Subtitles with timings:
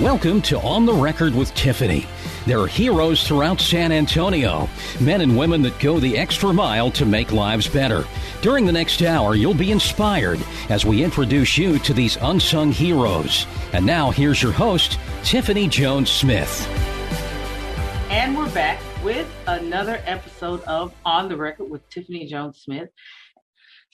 [0.00, 2.04] Welcome to On the Record with Tiffany.
[2.46, 4.68] There are heroes throughout San Antonio,
[5.00, 8.04] men and women that go the extra mile to make lives better.
[8.42, 13.46] During the next hour, you'll be inspired as we introduce you to these unsung heroes.
[13.72, 16.66] And now, here's your host, Tiffany Jones Smith.
[18.10, 22.88] And we're back with another episode of On the Record with Tiffany Jones Smith.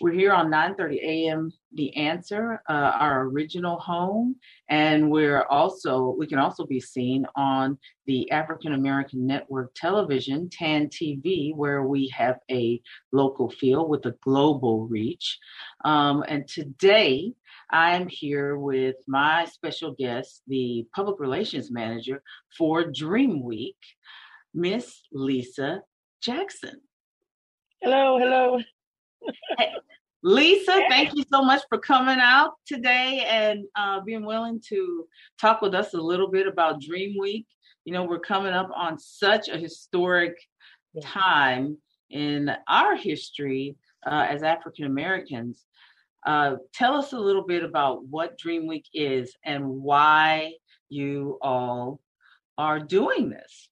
[0.00, 1.52] We're here on 9:30 a.m.
[1.74, 4.36] The Answer, uh, our original home,
[4.70, 7.76] and we're also we can also be seen on
[8.06, 12.80] the African American Network Television, TAN TV, where we have a
[13.12, 15.38] local feel with a global reach.
[15.84, 17.34] Um, and today,
[17.70, 22.22] I am here with my special guest, the public relations manager
[22.56, 23.76] for Dream Week,
[24.54, 25.82] Miss Lisa
[26.22, 26.80] Jackson.
[27.82, 28.60] Hello, hello.
[30.22, 35.06] Lisa, thank you so much for coming out today and uh, being willing to
[35.40, 37.46] talk with us a little bit about Dream Week.
[37.84, 40.36] You know, we're coming up on such a historic
[41.02, 41.78] time
[42.10, 45.64] in our history uh, as African Americans.
[46.26, 50.52] Uh, tell us a little bit about what Dream Week is and why
[50.90, 52.00] you all
[52.58, 53.68] are doing this.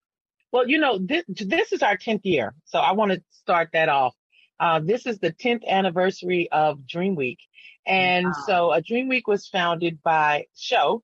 [0.50, 2.54] Well, you know, this, this is our 10th year.
[2.64, 4.14] So I want to start that off.
[4.60, 7.38] Uh, this is the 10th anniversary of Dream Week.
[7.86, 8.32] And wow.
[8.46, 11.02] so a Dream Week was founded by Show,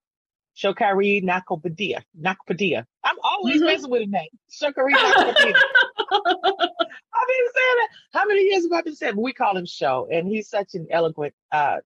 [0.57, 2.03] Shokare Nakopadia.
[2.21, 2.85] Nakopadia.
[3.03, 3.67] I'm always mm-hmm.
[3.67, 4.29] messing with a name.
[4.51, 5.55] Shokare Nakopadia.
[6.13, 7.91] I've been saying it.
[8.13, 9.17] How many years have I been saying?
[9.17, 11.79] We call him Show, and he's such an eloquent uh,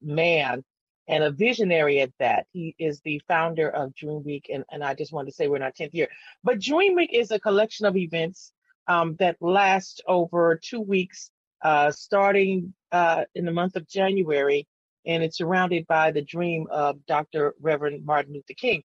[0.00, 0.64] man
[1.08, 2.46] and a visionary at that.
[2.52, 5.56] He is the founder of Dream Week, and, and I just wanted to say we're
[5.56, 6.08] in our 10th year.
[6.44, 8.52] But Dream Week is a collection of events
[8.88, 11.30] um, that last over two weeks,
[11.62, 14.66] uh, starting uh, in the month of January,
[15.06, 17.54] and it's surrounded by the dream of Dr.
[17.60, 18.82] Reverend Martin Luther King.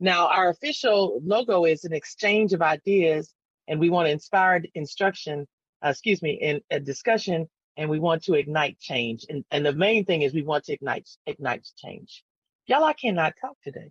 [0.00, 3.32] Now, our official logo is an exchange of ideas,
[3.68, 5.46] and we want to inspire instruction,
[5.84, 9.26] uh, excuse me, in a discussion, and we want to ignite change.
[9.28, 12.24] And, and the main thing is we want to ignite ignite change.
[12.66, 13.90] Y'all, I cannot talk today.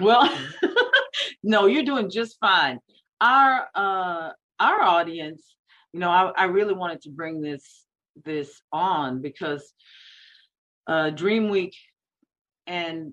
[0.00, 0.28] Well,
[1.42, 2.80] no, you're doing just fine.
[3.20, 4.30] Our uh,
[4.62, 5.56] our audience,
[5.92, 7.84] you know, I, I really wanted to bring this
[8.24, 9.72] this on because
[10.86, 11.74] uh, Dream Week
[12.66, 13.12] and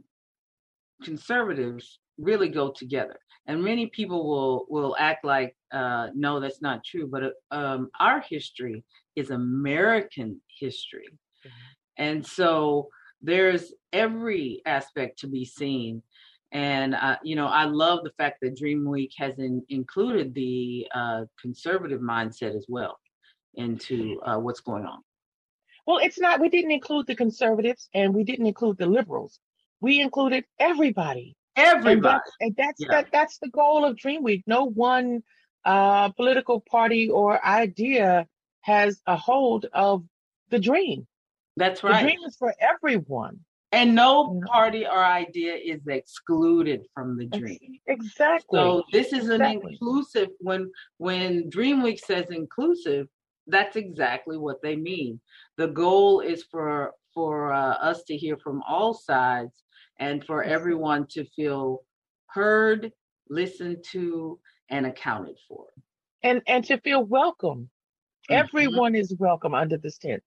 [1.04, 3.18] conservatives really go together.
[3.48, 7.08] And many people will will act like uh, no, that's not true.
[7.08, 8.84] But uh, um, our history
[9.16, 12.04] is American history, mm-hmm.
[12.04, 12.90] and so
[13.22, 16.04] there's every aspect to be seen
[16.52, 20.88] and uh, you know, I love the fact that Dream Week has in, included the
[20.94, 22.98] uh, conservative mindset as well
[23.56, 25.00] into uh, what's going on.
[25.86, 26.40] Well, it's not.
[26.40, 29.40] We didn't include the conservatives, and we didn't include the liberals.
[29.82, 31.36] We included everybody.
[31.56, 32.88] Everybody, and that's, and that's yeah.
[32.92, 33.08] that.
[33.12, 34.44] That's the goal of Dream Week.
[34.48, 35.24] No one
[35.66, 38.28] uh, political party or idea
[38.62, 40.04] has a hold of
[40.50, 41.08] the dream.
[41.58, 42.02] That's right.
[42.02, 43.40] The dream is for everyone.
[43.72, 47.80] And no party or idea is excluded from the dream.
[47.86, 48.58] Exactly.
[48.58, 53.08] So this is an inclusive when when Dream Week says inclusive,
[53.46, 55.20] that's exactly what they mean.
[55.58, 59.64] The goal is for for uh, us to hear from all sides
[60.00, 61.84] and for everyone to feel
[62.28, 62.92] heard,
[63.30, 65.66] listened to, and accounted for.
[66.24, 67.70] And and to feel welcome.
[68.30, 68.34] Mm-hmm.
[68.34, 70.24] Everyone is welcome under this tent.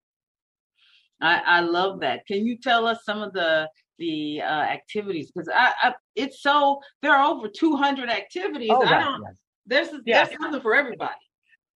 [1.23, 2.27] I, I love that.
[2.27, 3.69] Can you tell us some of the
[3.99, 5.31] the uh, activities?
[5.31, 8.71] Because I, I, it's so there are over 200 activities.
[8.73, 9.23] Oh, I don't.
[9.23, 9.37] Yes.
[9.67, 10.29] There's yes.
[10.29, 11.15] there's something for everybody.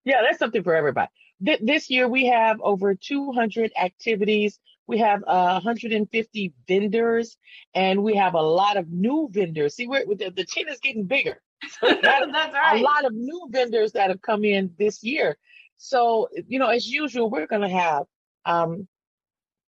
[0.04, 1.10] Yeah, there's something for everybody.
[1.46, 4.60] Th- this year we have over 200 activities.
[4.88, 7.38] We have uh, 150 vendors,
[7.74, 9.76] and we have a lot of new vendors.
[9.76, 11.42] See, we're, the, the tent is getting bigger.
[11.82, 12.80] So That's right.
[12.80, 15.36] A lot of new vendors that have come in this year.
[15.78, 18.04] So, you know, as usual, we're going to have
[18.46, 18.88] um,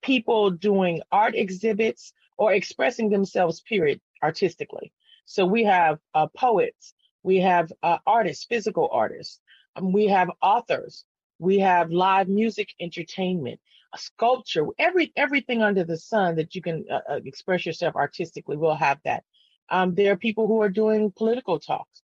[0.01, 4.91] people doing art exhibits or expressing themselves, period, artistically.
[5.25, 9.39] So we have uh, poets, we have uh, artists, physical artists,
[9.75, 11.03] um, we have authors,
[11.39, 13.59] we have live music entertainment,
[13.95, 18.75] sculpture, every everything under the sun that you can uh, uh, express yourself artistically, we'll
[18.75, 19.23] have that.
[19.69, 22.01] Um, there are people who are doing political talks.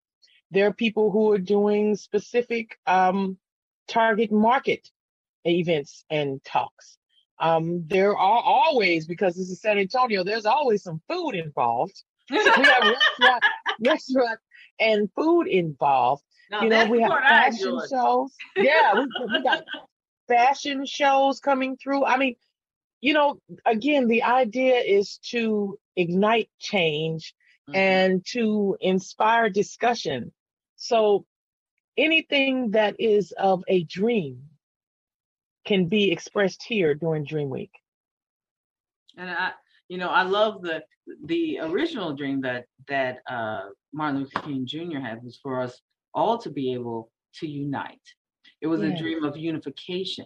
[0.51, 3.37] There are people who are doing specific um,
[3.87, 4.89] target market
[5.45, 6.97] events and talks.
[7.39, 12.03] Um, there are always, because this is San Antonio, there's always some food involved.
[12.29, 13.43] we have restaurant,
[13.85, 14.39] restaurant
[14.79, 16.23] and food involved.
[16.49, 18.33] Now, you know, we have fashion shows.
[18.55, 19.63] Yeah, we, we got
[20.27, 22.05] fashion shows coming through.
[22.05, 22.35] I mean,
[23.01, 27.33] you know, again, the idea is to ignite change
[27.69, 27.75] Mhm.
[27.75, 30.33] and to inspire discussion.
[30.75, 31.25] So
[31.97, 34.49] anything that is of a dream
[35.65, 37.71] can be expressed here during Dream Week.
[39.17, 39.51] And I,
[39.87, 40.83] you know, I love the
[41.25, 44.99] the original dream that that uh, Martin Luther King Jr.
[44.99, 45.79] had was for us
[46.13, 48.01] all to be able to unite.
[48.61, 50.25] It was a dream of unification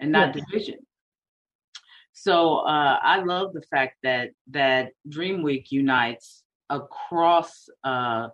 [0.00, 0.78] and not division.
[2.14, 8.28] So uh, I love the fact that that Dream Week unites across uh,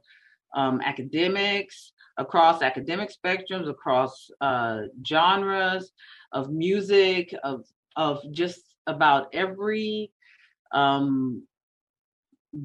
[0.54, 5.92] um, academics, across academic spectrums, across uh, genres
[6.32, 7.64] of music, of
[7.96, 10.10] of just about every
[10.72, 11.46] um,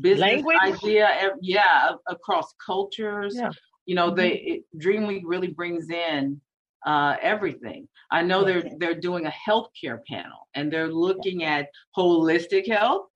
[0.01, 0.57] business Language?
[0.61, 1.09] idea.
[1.19, 3.35] ev- Yeah, across cultures.
[3.35, 3.51] Yeah.
[3.85, 4.47] You know, they Mhm.
[4.53, 6.41] it, Dream Week really brings in
[6.85, 7.88] uh, everything.
[8.11, 13.07] I know they're they're doing a healthcare panel and they're looking at holistic health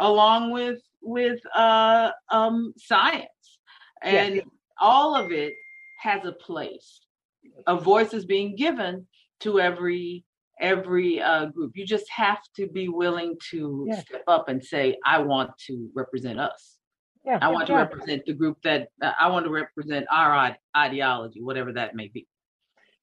[0.00, 3.58] along with with uh, um, science,
[4.02, 4.44] and Yes.
[4.80, 5.54] all of it
[5.98, 7.00] has a place.
[7.66, 9.06] A voice is being given
[9.40, 10.24] to every
[10.60, 11.70] every uh, group.
[11.76, 14.00] You just have to be willing to Yeah.
[14.00, 16.78] step up and say, "I want to represent us.
[17.24, 20.58] Yeah, I want to represent the group that uh, I want to represent our ide-
[20.76, 22.26] ideology, whatever that may be."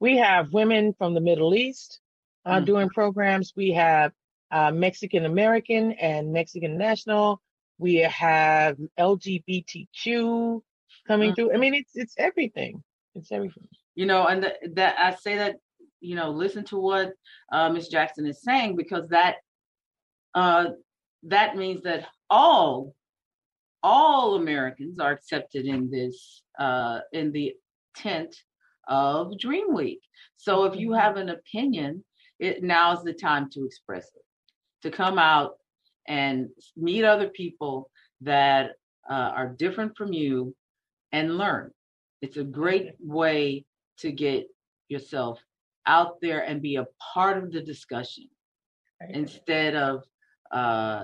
[0.01, 2.01] We have women from the Middle East
[2.45, 2.65] uh, Mhm.
[2.65, 3.53] doing programs.
[3.55, 4.11] We have
[4.51, 7.41] uh, Mexican American and Mexican National.
[7.77, 10.61] We have LGBTQ
[11.07, 11.35] coming Mhm.
[11.35, 11.53] through.
[11.53, 12.83] I mean, it's it's everything.
[13.15, 13.67] It's everything.
[13.95, 15.55] you know and th- that i say that
[16.01, 17.13] you know listen to what
[17.55, 19.35] uh miss jackson is saying because that
[20.41, 20.65] uh
[21.23, 22.93] that means that all
[23.83, 27.53] all americans are accepted in this uh in the
[27.95, 28.35] tent
[28.87, 30.01] of dream week
[30.45, 32.03] so if you have an opinion
[32.39, 34.25] it now is the time to express it
[34.83, 35.51] to come out
[36.07, 37.89] and meet other people
[38.21, 38.71] that
[39.09, 40.53] uh, are different from you
[41.15, 41.67] and learn
[42.23, 42.89] it's a great
[43.19, 43.41] way
[44.01, 44.41] to get
[44.93, 45.35] yourself
[45.95, 48.25] out there and be a part of the discussion
[49.21, 49.93] instead of
[50.59, 51.03] uh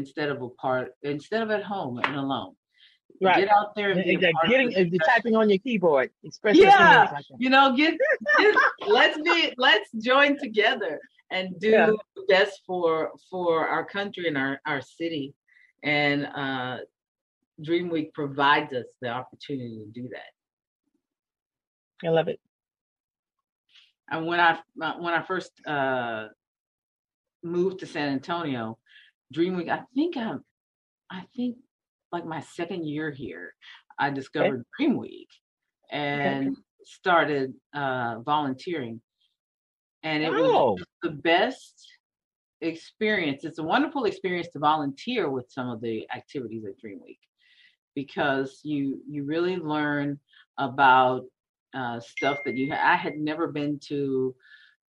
[0.00, 2.54] instead of a part instead of at home and alone
[3.20, 3.40] Right.
[3.42, 6.08] get out there and be a Like part of getting the typing on your keyboard,
[6.28, 7.08] express Yeah.
[7.16, 7.94] like you know get,
[8.40, 8.54] get
[8.98, 9.38] let's be
[9.68, 10.94] let's join together
[11.30, 11.90] and do Yeah.
[12.16, 12.90] the best for
[13.30, 15.26] for our country and our our city
[15.98, 16.76] and uh
[17.62, 20.32] dream week provides us the opportunity to do that.
[22.06, 22.40] I love it.
[24.10, 26.28] and when I when I first uh,
[27.42, 28.78] moved to San Antonio,
[29.32, 30.44] Dream Week, I think I'm
[31.10, 31.56] I think
[32.10, 33.54] like my second year here,
[33.98, 35.28] I discovered Dream Week
[35.90, 39.00] and started uh, volunteering,
[40.02, 41.88] and it was Oh, the best
[42.60, 43.44] experience.
[43.44, 47.18] It's a wonderful experience to volunteer with some of the activities at Dream Week
[47.94, 50.18] because you you really learn
[50.58, 51.24] about
[51.74, 52.72] uh, stuff that you.
[52.72, 54.34] I had never been to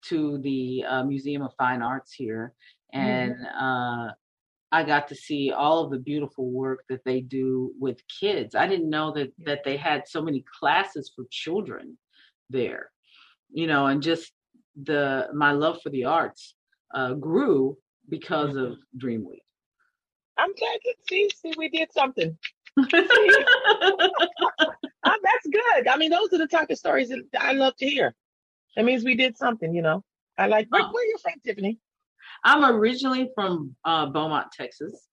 [0.05, 2.53] to the uh, Museum of Fine Arts here,
[2.93, 4.10] and uh,
[4.72, 8.55] I got to see all of the beautiful work that they do with kids.
[8.55, 11.98] I didn't know that that they had so many classes for children
[12.50, 12.91] there,
[13.51, 14.31] you know, and just
[14.81, 16.55] the my love for the arts
[16.93, 17.77] uh, grew
[18.10, 19.43] because of Dream Week.
[20.38, 21.29] I'm glad to see.
[21.29, 22.38] See, we did something.
[22.77, 22.86] Oh,
[25.03, 25.88] that's good.
[25.88, 28.13] I mean, those are the type of stories that I love to hear.
[28.75, 30.03] That means we did something, you know.
[30.38, 30.68] I like.
[30.70, 30.89] Where, Oh.
[30.92, 31.80] where you from, Tiffany?
[32.44, 35.08] I'm originally from uh, Beaumont, Texas.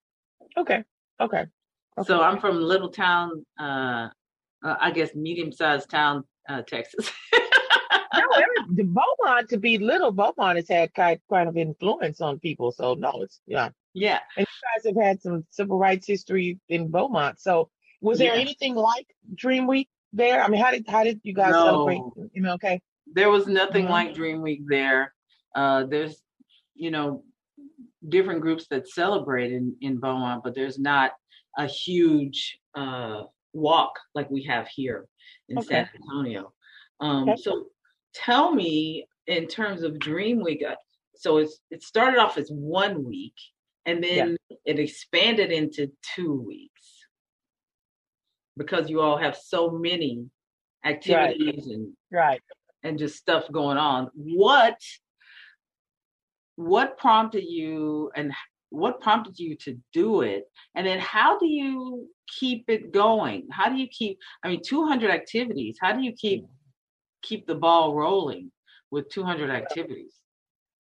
[0.56, 0.82] Okay.
[1.20, 1.46] Okay.
[1.98, 2.06] okay.
[2.06, 4.08] So I'm from little town, uh,
[4.64, 7.10] uh, I guess medium sized town, uh, Texas.
[7.34, 12.72] no, every, Beaumont to be little Beaumont has had kind kind of influence on people.
[12.72, 13.70] So no, it's yeah.
[13.94, 14.20] Yeah.
[14.36, 17.40] And you guys have had some civil rights history in Beaumont.
[17.40, 17.70] So
[18.00, 18.40] was there Yeah.
[18.40, 20.42] anything like Dream Week there?
[20.42, 21.86] I mean, how did how did you guys No.
[21.86, 22.80] celebrate MLK?
[23.12, 23.90] There was nothing Mhm.
[23.90, 25.14] like Dream Week there.
[25.54, 26.22] Uh, there's,
[26.74, 27.24] you know,
[28.08, 31.12] different groups that celebrate in, in Beaumont, but there's not
[31.58, 35.08] a huge uh, walk like we have here
[35.48, 36.52] in San Antonio.
[37.00, 37.42] Um, Okay.
[37.42, 37.66] So
[38.14, 40.76] tell me, in terms of Dream Week, uh,
[41.16, 43.34] so it's it started off as one week
[43.86, 44.56] and then yeah.
[44.64, 46.70] it expanded into two weeks.
[48.56, 50.26] Because you all have so many
[50.84, 51.74] activities right.
[51.74, 52.40] and right.
[52.82, 54.10] and just stuff going on.
[54.14, 54.76] What
[56.56, 58.32] what prompted you and
[58.70, 60.44] what prompted you to do it?
[60.74, 62.08] And then how do you
[62.38, 63.48] keep it going?
[63.50, 65.76] How do you keep i mean 200 activities.
[65.80, 66.44] How do you keep
[67.22, 68.50] keep the ball rolling
[68.90, 70.14] with 200 activities?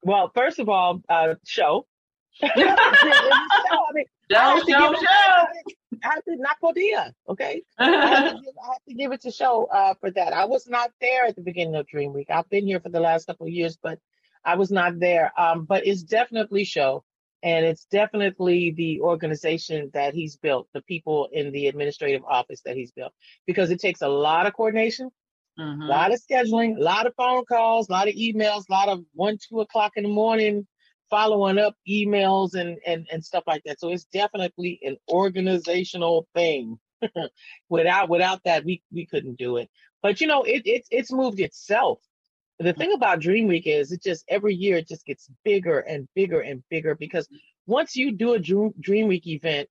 [0.03, 1.87] Well first of all uh show
[2.41, 5.47] show, I mean, show, show, show.
[6.05, 7.63] I have to not Podia, okay?
[7.79, 10.33] I have, give, I have, to give, it to show uh, for that.
[10.33, 12.29] I was not there at the beginning of Dream Week.
[12.31, 13.99] I've been here for the last couple of years, but
[14.45, 15.33] I was not there.
[15.39, 17.05] Um, but it's definitely show,
[17.43, 22.77] and it's definitely the organization that he's built, the people in the administrative office that
[22.77, 23.13] he's built,
[23.47, 25.11] because it takes a lot of coordination,
[25.59, 25.83] mm-hmm.
[25.83, 28.89] a lot of scheduling, a lot of phone calls, a lot of emails, a lot
[28.89, 30.67] of one, two o'clock in the morning
[31.11, 33.81] following up emails and, and, and stuff like that.
[33.81, 36.79] So it's definitely an organizational thing.
[37.69, 39.71] without without that, we, we couldn't do it.
[40.03, 42.01] But you know, it, it it's moved itself.
[42.59, 46.09] The thing about Dream Week is it just every year it just gets bigger and
[46.15, 47.29] bigger and bigger because
[47.67, 49.69] once you do a Dream, Dream Week event,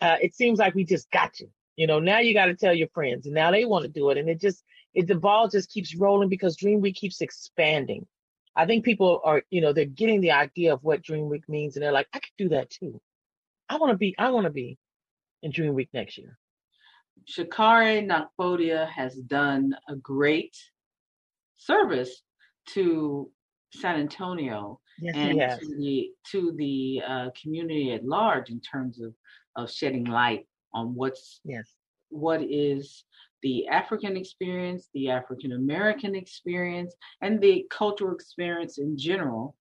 [0.00, 1.48] uh, it seems like we just got you.
[1.76, 4.10] You know, now you got to tell your friends, and now they want to do
[4.10, 4.62] it, and it just
[4.94, 8.06] it the ball just keeps rolling because Dream Week keeps expanding.
[8.54, 11.76] I think people are, you know, they're getting the idea of what Dream Week means,
[11.76, 13.00] and they're like, I could do that too.
[13.68, 14.78] I want to be, I want to be
[15.42, 16.38] in Dream Week next year.
[17.26, 20.56] Shokare Nakpodia has done a great
[21.56, 22.22] service
[22.70, 23.30] to
[23.72, 29.14] San Antonio yes, and to the to the uh, community at large in terms of
[29.56, 31.70] of shedding light on what's yes
[32.08, 33.04] what is
[33.42, 39.56] the African experience, the African American experience, and the cultural experience in general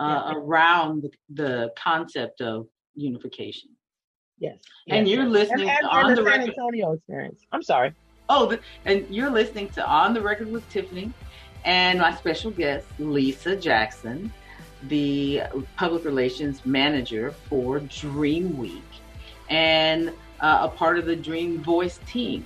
[0.00, 0.38] uh, yeah.
[0.38, 3.70] around the, the, concept of unification.
[4.38, 4.60] Yes.
[4.88, 7.42] And you're listening and, and, on and the, the San Antonio experience.
[7.52, 7.94] I'm sorry.
[8.28, 11.12] Oh, the, and you're listening to On the Record with Tiffany
[11.64, 14.32] and my special guest, Lisa Jackson,
[14.88, 15.42] the
[15.76, 18.82] public relations manager for Dream Week
[19.48, 20.10] and
[20.40, 22.44] uh, a part of the Dream Voice team.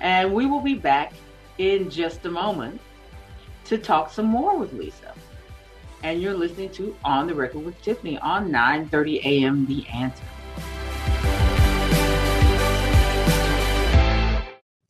[0.00, 1.12] And we will be back
[1.58, 2.80] in just a moment
[3.64, 5.14] to talk some more with Lisa.
[6.02, 9.66] And you're listening to On the Record with Tiffany on 9:30 a.m.
[9.66, 10.24] The Answer.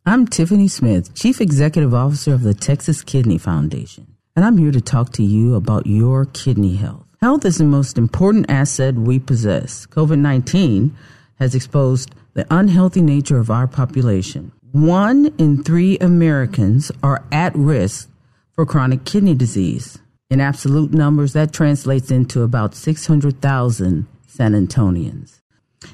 [0.07, 4.81] I'm Tiffany Smith, Chief Executive Officer of the Texas Kidney Foundation, and I'm here to
[4.81, 7.05] talk to you about your kidney health.
[7.21, 9.87] Health is the most important asset we possess.
[9.87, 10.97] COVID 19
[11.39, 14.53] has exposed the unhealthy nature of our population.
[14.73, 18.09] One in three Americans are at risk
[18.53, 19.99] for chronic kidney disease.
[20.31, 25.41] In absolute numbers, that translates into about 600,000 San Antonians.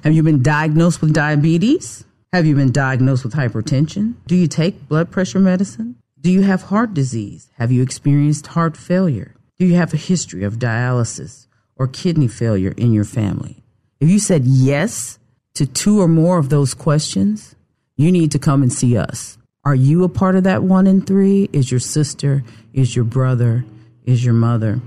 [0.04, 2.04] Have you been diagnosed with diabetes?
[2.34, 4.16] Have you been diagnosed with hypertension?
[4.26, 5.96] Do you take blood pressure medicine?
[6.20, 7.48] Do you have heart disease?
[7.54, 9.36] Have you experienced heart failure?
[9.58, 13.64] Do you have a history of dialysis or kidney failure in your family?
[14.00, 15.18] If you said yes
[15.54, 17.55] to two or more of those questions,
[17.96, 19.38] you need to come and see us.
[19.64, 21.48] Are you a part of that one in three?
[21.52, 22.44] Is your sister?
[22.72, 23.64] Is your brother?
[24.04, 24.80] Is your mother?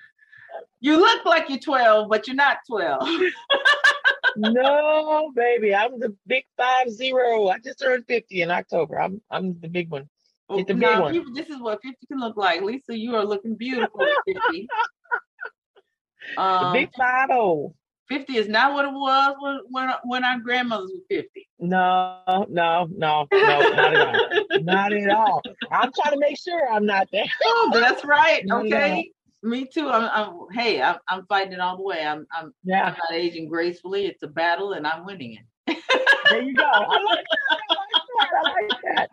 [0.81, 3.09] you look like you're 12, but you're not 12.
[4.37, 7.49] no, baby, I'm the big five zero.
[7.49, 9.01] I just turned 50 in October.
[9.01, 10.09] I'm I'm the big one.
[10.57, 11.35] Get the now, big one.
[11.35, 12.63] This is what 50 can look like.
[12.63, 14.69] Lisa, you are looking beautiful at 50.
[16.37, 17.75] Um, the big five oh.
[18.13, 21.49] 50 is not what it was when when, when our grandmothers were 50.
[21.61, 24.63] No, no, no, no, not at all.
[24.63, 25.43] not at all.
[25.71, 27.25] I'm trying to make sure I'm not there.
[27.47, 28.45] oh, that's right.
[28.51, 29.11] Okay.
[29.43, 29.89] Me too.
[29.89, 32.05] I'm, I'm hey, I'm, I'm fighting it all the way.
[32.05, 32.85] I'm I'm, yeah.
[32.85, 34.05] I'm not aging gracefully.
[34.05, 35.79] It's a battle and I'm winning it.
[36.29, 36.65] there you go.
[36.65, 37.59] I like that.
[37.59, 37.89] I like
[38.19, 38.31] that.
[38.35, 39.09] I like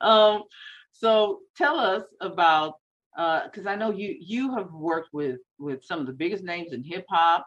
[0.00, 0.06] that.
[0.06, 0.44] Um
[0.92, 2.76] so tell us about
[3.14, 6.72] because uh, I know you you have worked with with some of the biggest names
[6.72, 7.46] in hip hop.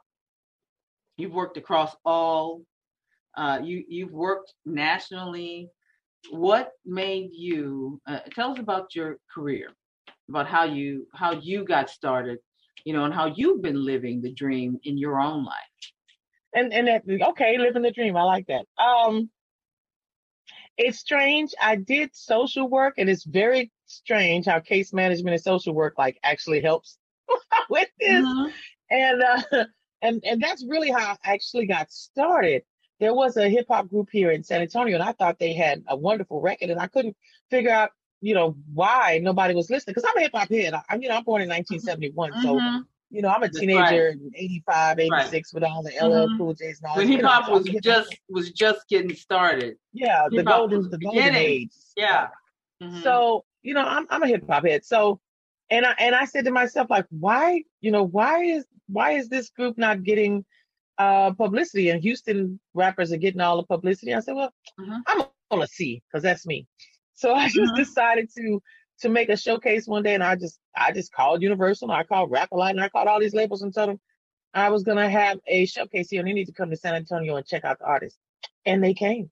[1.21, 2.63] You've worked across all.
[3.37, 5.69] Uh, you you've worked nationally.
[6.31, 9.69] What made you uh, tell us about your career,
[10.29, 12.39] about how you how you got started,
[12.85, 15.55] you know, and how you've been living the dream in your own life.
[16.55, 18.17] And and that, okay, living the dream.
[18.17, 18.65] I like that.
[18.83, 19.29] Um,
[20.77, 21.53] it's strange.
[21.61, 26.17] I did social work, and it's very strange how case management and social work like
[26.23, 26.97] actually helps
[27.69, 28.25] with this.
[28.25, 28.49] Mm-hmm.
[28.89, 29.65] And uh,
[30.01, 32.63] and and that's really how I actually got started.
[32.99, 35.83] There was a hip hop group here in San Antonio, and I thought they had
[35.87, 37.15] a wonderful record, and I couldn't
[37.49, 37.89] figure out,
[38.21, 39.95] you know, why nobody was listening.
[39.95, 40.73] Because I'm a hip hop head.
[40.73, 42.41] I, you know, I'm born in 1971, mm-hmm.
[42.43, 44.13] so you know, I'm a teenager right.
[44.13, 45.43] in 85, 86 right.
[45.53, 46.37] with all the LL mm-hmm.
[46.37, 49.75] Cool J's and all When hip hop was just was just getting started.
[49.91, 51.71] Yeah, the golden the golden age.
[51.97, 52.29] Yeah.
[52.81, 53.01] Mm-hmm.
[53.01, 54.85] So, you know, I'm I'm a hip hop head.
[54.85, 55.19] So
[55.69, 59.29] and I and I said to myself, like, why, you know, why is why is
[59.29, 60.45] this group not getting
[60.97, 61.89] uh publicity?
[61.89, 64.13] And Houston rappers are getting all the publicity.
[64.13, 64.97] I said, well, mm-hmm.
[65.07, 66.67] I'm gonna see, because that's me.
[67.13, 67.75] So I just mm-hmm.
[67.75, 68.61] decided to
[69.01, 72.31] to make a showcase one day, and I just I just called Universal, I called
[72.31, 73.99] Rap-A-Lot, and I called all these labels and told them
[74.53, 77.35] I was gonna have a showcase here, and they need to come to San Antonio
[77.35, 78.19] and check out the artists,
[78.65, 79.29] and they came.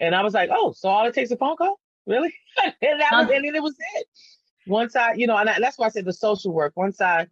[0.00, 2.34] And I was like, oh, so all it takes a phone call, really?
[2.64, 4.06] and that was, and then it was it.
[4.66, 6.72] Once I, you know, and I, that's why I said the social work.
[6.76, 7.26] Once I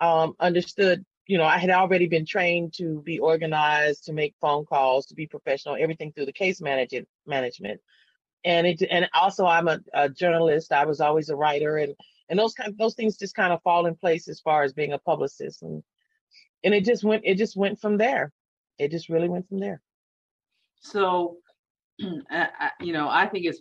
[0.00, 4.64] um, understood, you know, I had already been trained to be organized, to make phone
[4.64, 7.80] calls, to be professional, everything through the case management management
[8.46, 10.72] and it and also I'm a, a, journalist.
[10.72, 11.94] I was always a writer, and
[12.30, 14.92] and those kind those things just kind of fall in place as far as being
[14.92, 15.82] a publicist, and
[16.64, 18.32] and it just went it just went from there.
[18.78, 19.82] It just really went from there.
[20.80, 21.38] So,
[21.98, 23.60] you know, I think it's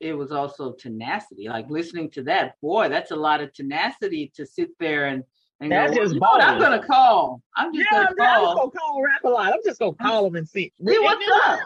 [0.00, 1.48] it was also tenacity.
[1.48, 5.24] Like listening to that, boy, that's a lot of tenacity to sit there and and
[5.70, 7.42] That's go, just I'm gonna call.
[7.56, 8.26] I'm just yeah, gonna call.
[8.26, 9.52] I'm just gonna call Rap-A-Lot.
[9.52, 10.72] I'm just gonna call them and see.
[10.86, 11.60] See what's up.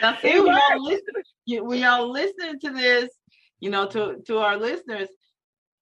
[0.00, 3.10] Now, see, when y'all, listen, when y'all listening to this,
[3.58, 5.08] you know, to to our listeners,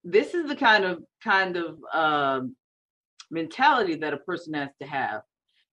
[0.03, 2.57] this is the kind of kind of um,
[3.31, 5.23] mentality that a person has to have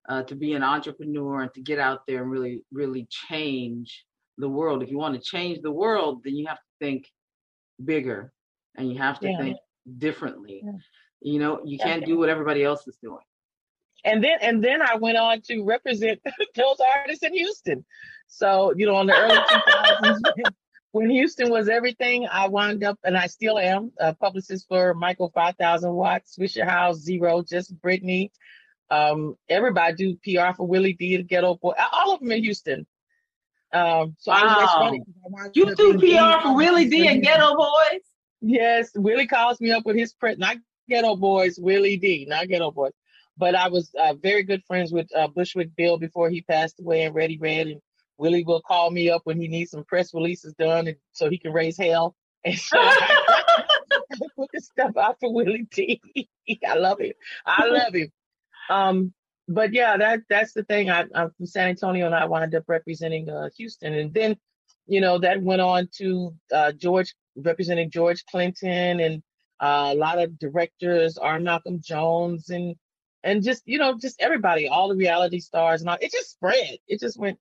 [0.10, 4.06] uh, to be an entrepreneur and to get out there and really, really change
[4.38, 4.84] the world.
[4.84, 7.10] If you want to change the world, then you have to think
[7.84, 8.32] bigger
[8.78, 9.38] and you have to yeah.
[9.38, 9.58] think
[9.98, 10.62] differently.
[10.64, 10.72] Yeah.
[11.22, 13.24] You know, you can't do what everybody else is doing.
[14.04, 16.22] And then and then I went on to represent
[16.56, 17.86] those artists in Houston.
[18.28, 20.52] So, you know, in the early 2000s,
[20.92, 25.32] when Houston was everything, I wound up, and I still am, a publicist for Michael
[25.34, 28.32] 5000 Watts, Swishahouse, House, Z-Ro, Just Brittany.
[28.90, 32.86] Um, everybody do PR for Willie D, the Geto Boy, all of them in Houston.
[33.74, 34.94] Um, so wow.
[35.54, 38.02] you do PR for Willie D and Geto Boys?
[38.48, 40.58] Yes, Willie calls me up with his print, not
[40.90, 42.92] Geto Boys, Willie D, not Geto Boys.
[43.38, 47.04] But I was uh, very good friends with uh, Bushwick Bill before he passed away,
[47.04, 47.82] and Ready Red, and
[48.20, 51.40] Willie will call me up when he needs some press releases done and so he
[51.40, 52.16] can raise hell.
[52.46, 53.26] And so I,
[54.36, 56.00] put this stuff out for Willie D.
[56.68, 57.14] I love him.
[57.44, 58.12] I love him.
[58.70, 59.14] Um,
[59.48, 60.92] but yeah, that that's the thing.
[60.92, 63.96] I, am from San Antonio and I wound up representing uh, Houston.
[63.96, 64.38] And then,
[64.86, 69.24] you know, that went on to uh, George representing George Clinton and
[69.60, 71.40] uh, a lot of directors, R.
[71.40, 72.76] Malcolm Jones and
[73.24, 75.98] and just you know just everybody, all the reality stars and all.
[76.02, 76.78] It just spread.
[76.88, 77.40] It just went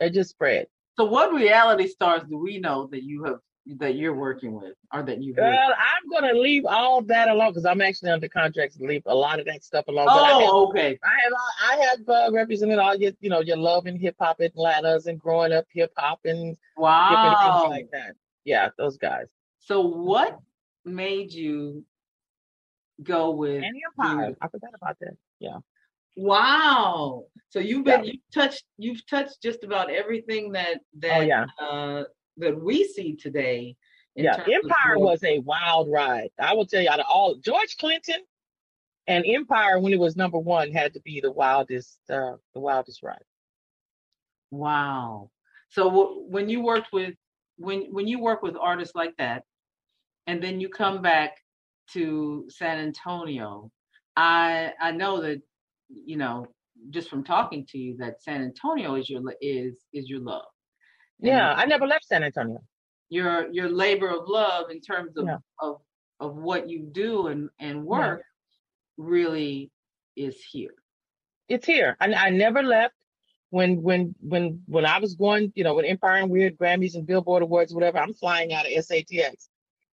[0.00, 0.66] it just spread.
[0.96, 3.38] So, what reality stars do we know that you have
[3.76, 7.66] that you're working with or that you Well, I'm gonna leave all that alone because
[7.66, 10.08] I'm actually under contract to leave a lot of that stuff alone.
[10.10, 13.40] oh But I have, okay I have, I have uh, represented all your, you know,
[13.40, 17.88] your love and hip hop Atlantas and growing up hip hop and wow things like
[17.92, 18.14] that.
[18.48, 19.28] Yeah, those guys.
[19.60, 20.38] so what
[20.84, 21.84] made you
[23.02, 24.30] go with Empire.
[24.32, 25.14] the- I forgot about that.
[25.38, 25.58] Yeah.
[26.16, 28.12] wow so you've been Yeah.
[28.12, 31.46] you've touched you've touched just about everything that that Oh yeah.
[31.60, 32.04] uh
[32.42, 33.76] that we see today
[34.16, 34.36] Yeah.
[34.60, 36.30] Empire was a wild ride.
[36.40, 38.20] I will tell you out of all George Clinton
[39.06, 43.02] and Empire when it was number one had to be the wildest uh the wildest
[43.08, 43.26] ride.
[44.50, 45.30] Wow.
[45.68, 47.14] So w- when you worked with
[47.58, 49.42] when when you work with artists like that,
[50.26, 51.36] and then you come back
[51.92, 53.70] to San Antonio,
[54.16, 55.42] I I know that
[55.88, 56.46] you know
[56.90, 60.46] just from talking to you that San Antonio is your is is your love.
[61.22, 62.60] And Yeah, I never left San Antonio.
[63.10, 65.38] Your your labor of love in terms of Yeah.
[65.60, 65.80] of
[66.20, 68.22] of what you do and and work
[68.96, 69.70] really
[70.16, 70.74] is here.
[71.48, 71.96] It's here.
[72.00, 72.94] I, I never left.
[73.50, 77.06] When when when when I was going, you know, with Empire and Weird Grammys and
[77.06, 79.48] Billboard Awards, whatever, I'm flying out of SATX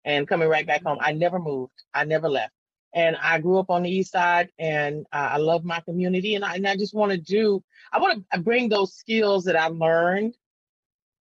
[0.04, 0.98] and coming right back home.
[1.00, 1.72] I never moved.
[1.94, 2.52] I never left.
[2.94, 6.44] And I grew up on the East Side, and uh, I love my community, and
[6.44, 7.62] I and I just want to do.
[7.92, 10.36] I want to bring those skills that I learned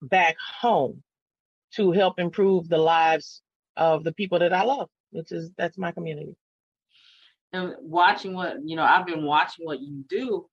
[0.01, 1.03] back home
[1.75, 3.41] to help improve the lives
[3.77, 6.35] of the people that I love, which is that's my community.
[7.53, 10.47] and watching what you know i've been watching what you do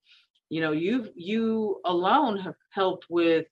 [0.50, 3.46] you know you you alone have helped with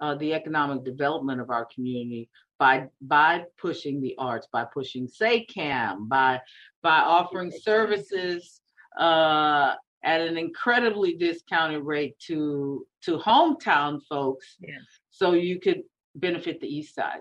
[0.00, 6.08] uh, the economic development of our community by by pushing the arts by pushing SACAM
[6.08, 6.40] by
[6.82, 8.60] by offering services
[8.98, 14.80] uh, at an incredibly discounted rate to to hometown folks Yes.
[15.10, 15.82] so you could
[16.16, 17.20] benefit the east side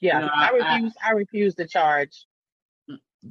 [0.00, 0.94] Yeah, know, I, I- I- refuse.
[1.06, 2.26] I, refuse to charge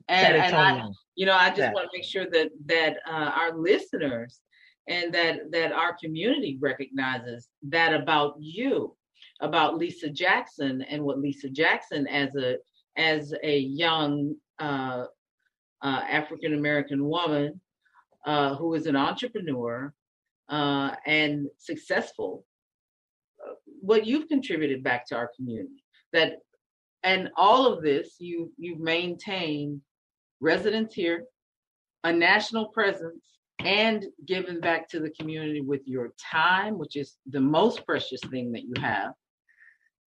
[0.08, 1.74] and, and I, you know i just Yeah.
[1.74, 4.42] want to make sure that that uh, our listeners
[4.88, 8.96] and that that our community recognizes that about you
[9.42, 12.58] about lisa jackson and what lisa jackson as a
[12.98, 15.06] as a young uh,
[15.82, 17.60] uh, african american woman
[18.26, 19.94] uh, who is an entrepreneur
[20.50, 22.46] uh, and successful
[23.44, 25.84] uh, what you've contributed back to our community.
[26.14, 26.40] That
[27.04, 29.82] and all of this you you've maintained
[30.40, 31.26] residence here
[32.04, 33.24] a national presence
[33.66, 38.52] and giving back to the community with your time which is the most precious thing
[38.52, 39.14] that you have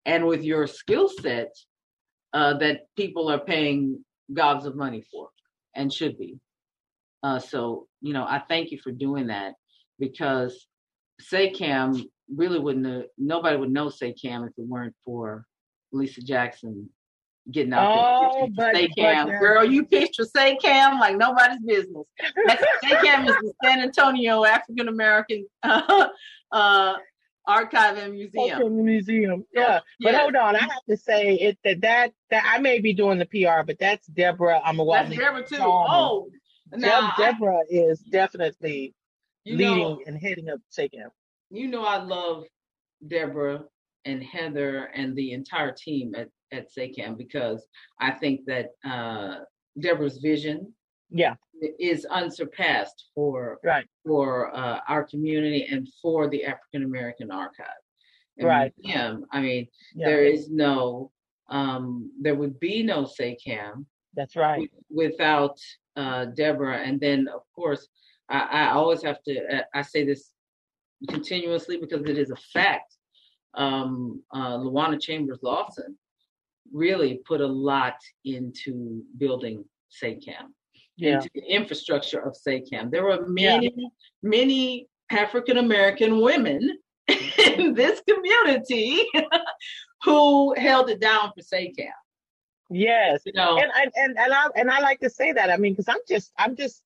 [0.05, 1.55] and with your skill set
[2.33, 5.29] uh, that people are paying gobs of money for
[5.75, 6.39] and should be.
[7.23, 9.55] Uh, so you know i thank you for doing that
[9.99, 10.67] because
[11.23, 12.05] SACAM
[12.35, 15.47] really wouldn't have, nobody would know SACAM if it weren't for
[15.93, 16.91] Lisa Jackson
[17.51, 18.73] getting out Oh, there.
[18.73, 19.27] but- SACAM.
[19.27, 22.05] but- Girl, you picture SACAM like nobody's business.
[22.47, 26.09] That's, SACAM is the San Antonio African American uh,
[26.53, 26.95] uh,
[27.47, 28.49] Archive and Museum.
[28.49, 29.45] Cultural Museum.
[29.55, 29.81] Yeah.
[30.01, 33.19] But hold on, I have to say it that that, that I may be doing
[33.19, 35.17] the PR, but that's Deborah I'm That's Omowale.
[35.17, 35.57] Deborah too.
[35.61, 36.29] Oh,
[36.73, 38.95] now I- Deborah is definitely
[39.47, 41.11] leading know, and heading up SACAM.
[41.51, 42.45] you know I love
[43.07, 43.63] Deborah
[44.05, 47.67] and Heather and the entire team at, at SACAM because
[48.01, 49.39] I think that uh,
[49.79, 50.73] Deborah's vision
[51.11, 51.35] Yeah,
[51.79, 53.87] is unsurpassed for right.
[54.05, 57.83] for uh, our community and for the African American Archive.
[58.39, 58.73] And Right.
[58.79, 61.11] Museum, I mean, Yeah, there is no,
[61.49, 64.71] um, there would be no SACAM that's right.
[64.71, 65.59] wi- without
[65.97, 66.79] uh, Deborah.
[66.79, 67.89] And then, of course,
[68.29, 70.33] I, I always have to, uh, I say this
[71.09, 72.93] continuously because it is a fact.
[73.55, 75.97] Um, uh, Luana Chambers Lawson
[76.73, 79.65] really put a lot into building
[80.03, 80.49] SACAM,
[80.97, 81.17] Yeah.
[81.17, 82.91] into the infrastructure of SACAM.
[82.91, 83.73] There were many,
[84.23, 89.05] many African American women in this community
[90.05, 91.93] who held it down for SACAM.
[92.71, 93.23] Yes.
[93.25, 95.51] You know, And and and, and I and I like to say that.
[95.51, 96.83] I mean, because I'm just I'm just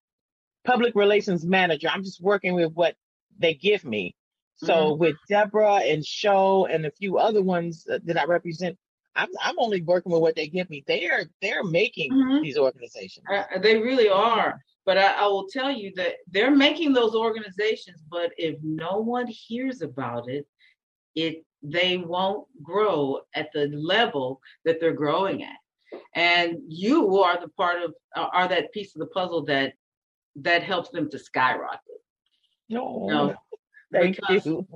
[0.65, 1.89] public relations manager.
[1.89, 2.95] I'm just working with what
[3.39, 4.15] they give me.
[4.57, 5.01] So Mm-hmm.
[5.01, 8.77] with Deborah and Show and a few other ones that I represent,
[9.17, 10.85] I'm I'm only working with what they give me.
[10.87, 12.43] They're they're making Mhm.
[12.43, 13.27] these organizations.
[13.31, 14.63] Uh, they really are.
[14.87, 19.27] But I, I will tell you that they're making those organizations, but if no one
[19.27, 20.47] hears about it,
[21.15, 25.57] it they won't grow at the level that they're growing at.
[26.15, 29.75] And you are the part of are that piece of the puzzle that
[30.37, 31.81] that helps them to skyrocket.
[32.69, 33.35] No, No,
[33.93, 34.67] thank because- you.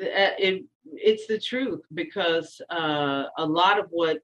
[0.00, 4.18] Uh, it, it's the truth because uh, a lot of what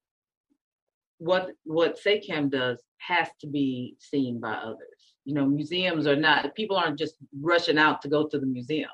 [1.18, 5.14] what what SACAM does has to be seen by others.
[5.24, 8.90] You know, museums are not people aren't just rushing out to go to the museum.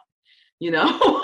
[0.58, 1.22] You know,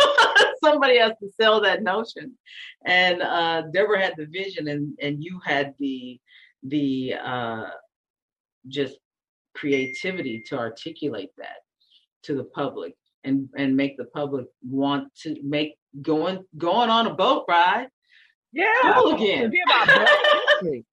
[0.64, 2.36] somebody has to sell that notion.
[2.84, 6.20] And uh, Deborah had the vision, and and you had the
[6.62, 7.66] the uh,
[8.68, 8.96] just
[9.54, 11.58] creativity to articulate that
[12.22, 17.14] to the public and and make the public want to make going going on a
[17.14, 17.88] boat ride
[18.52, 19.52] yeah cool again.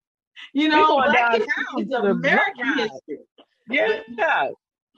[0.53, 3.19] you know, black history is American history.
[3.69, 3.99] Yeah.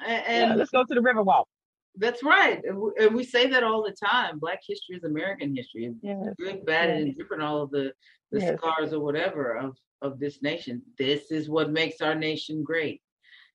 [0.05, 1.45] And, and yeah, let's go to the Riverwalk.
[1.97, 2.61] That's right.
[2.63, 4.39] And we, and we, say that all the time.
[4.39, 5.93] Black history is American history.
[6.01, 6.17] Yes.
[6.39, 6.99] Good, bad, yes.
[6.99, 7.91] and indifferent, all of the,
[8.31, 8.57] the yes.
[8.57, 10.81] scars or whatever of, of this nation.
[10.97, 13.01] This is what makes our nation great.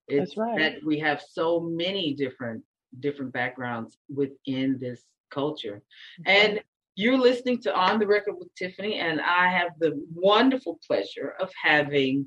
[0.08, 0.58] It's That's right.
[0.58, 2.62] that we have so many different
[3.00, 5.82] different backgrounds within this culture.
[6.24, 6.60] And
[6.94, 11.50] you're listening to On the Record with Tiffany, and I have the wonderful pleasure of
[11.62, 12.26] having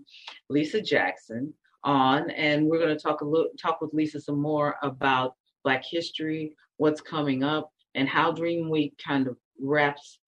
[0.49, 1.53] Lisa Jackson
[1.83, 5.83] on, and we're going to talk a little talk with Lisa some more about Black
[5.83, 10.19] history, what's coming up, and how Dream Week kind of wraps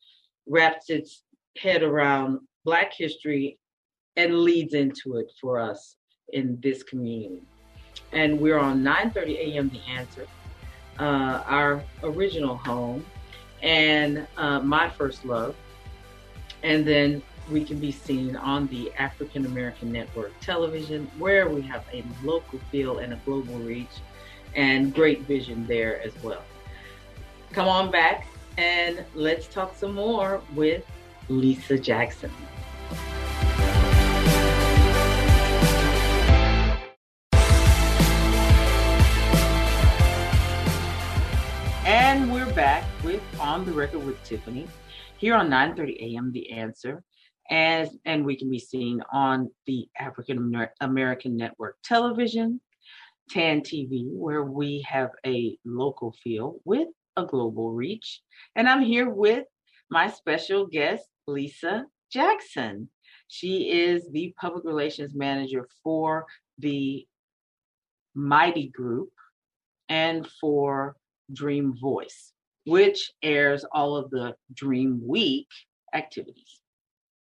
[0.47, 1.23] wraps its
[1.57, 3.59] head around Black history
[4.15, 5.95] and leads into it for us
[6.33, 7.43] in this community.
[8.11, 9.69] And we're on 9:30 a.m.
[9.69, 10.27] The Answer,
[10.99, 13.05] uh, our original home,
[13.61, 15.55] and uh, my first love.
[16.63, 21.83] And then we can be seen on the African American Network television, where we have
[21.91, 24.01] a local feel and a global reach
[24.55, 26.43] and great vision there as well.
[27.51, 28.27] Come on back
[28.57, 30.85] and let's talk some more with
[31.29, 32.31] Lisa Jackson.
[42.71, 44.65] Back with On the Record with Tiffany
[45.17, 46.31] here on 9:30 a.m.
[46.31, 47.03] The Answer,
[47.49, 52.61] as and we can be seen on the African American Network Television,
[53.29, 58.21] TAN TV, where we have a local feel with a global reach.
[58.55, 59.43] And I'm here with
[59.89, 62.87] my special guest, Lisa Jackson.
[63.27, 66.25] She is the public relations manager for
[66.57, 67.05] the
[68.15, 69.11] Mighty Group
[69.89, 70.95] and for
[71.33, 72.31] Dream Voice,
[72.65, 75.47] which airs all of the Dream Week
[75.93, 76.61] activities.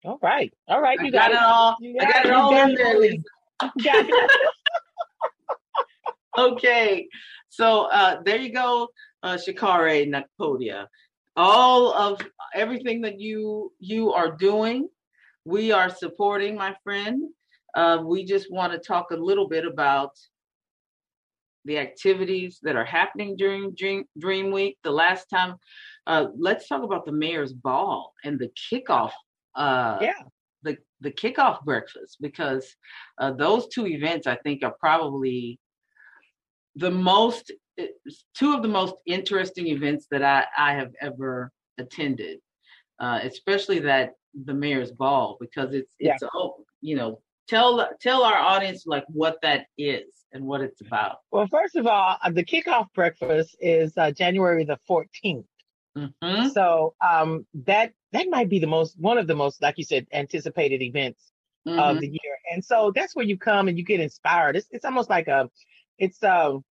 [0.03, 0.53] All right.
[0.67, 0.99] All right.
[1.01, 1.75] You got, got, it all.
[2.01, 3.23] I got it all in there, Lisa.
[6.37, 7.07] okay.
[7.49, 8.87] So uh, there you go,
[9.23, 10.85] uh, Shokare Nakpodia.
[11.35, 12.21] All of
[12.53, 14.89] everything that you you are doing,
[15.45, 17.29] we are supporting, my friend.
[17.75, 20.11] Uh, we just want to talk a little bit about
[21.67, 24.77] the activities that are happening during Dream, Dream Week.
[24.83, 25.55] The last time,
[26.07, 29.11] uh, let's talk about the mayor's ball and the kickoff.
[29.55, 30.21] Uh, yeah.
[30.63, 32.75] The the kickoff breakfast because
[33.19, 35.59] uh, those two events I think are probably
[36.75, 37.51] the most
[38.35, 42.39] two of the most interesting events that I, I have ever attended,
[42.99, 44.13] uh, especially that
[44.45, 46.29] the mayor's ball because it's it's yeah.
[46.33, 51.17] oh, you know tell tell our audience like what that is and what it's about.
[51.31, 55.45] Well, first of all, uh, the kickoff breakfast is uh, January the 14th.
[55.97, 56.49] Mm-hmm.
[56.49, 60.07] So um, that that might be the most one of the most, like you said,
[60.13, 61.31] anticipated events
[61.67, 61.79] mm-hmm.
[61.79, 62.37] of the year.
[62.51, 64.55] And so that's where you come and you get inspired.
[64.55, 65.49] It's it's almost like a
[65.97, 66.63] it's um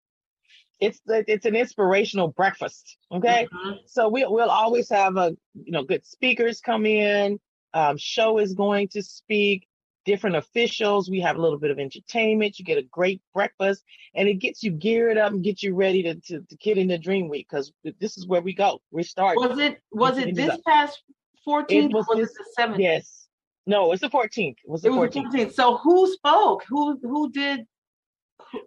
[0.79, 2.99] it's it's an inspirational breakfast.
[3.11, 3.77] Okay, mm-hmm.
[3.87, 7.41] so we we'll always have a you know good speakers come in.
[7.75, 9.67] Um, show is going to speak
[10.07, 11.11] different officials.
[11.11, 12.59] We have a little bit of entertainment.
[12.59, 16.03] You get a great breakfast, and it gets you geared up and get you ready
[16.05, 18.81] to, to, to get into Dream Week because this is where we go.
[18.90, 19.37] We start.
[19.37, 21.03] Was it was it this past
[21.47, 21.66] 14th?
[21.71, 22.79] It was, was this, it the 17th?
[22.79, 23.27] Yes.
[23.66, 24.57] No, it's the 14th.
[24.64, 25.33] It was the, it was 14th.
[25.33, 25.53] the 14th.
[25.55, 26.64] So who spoke?
[26.69, 27.66] Who who did?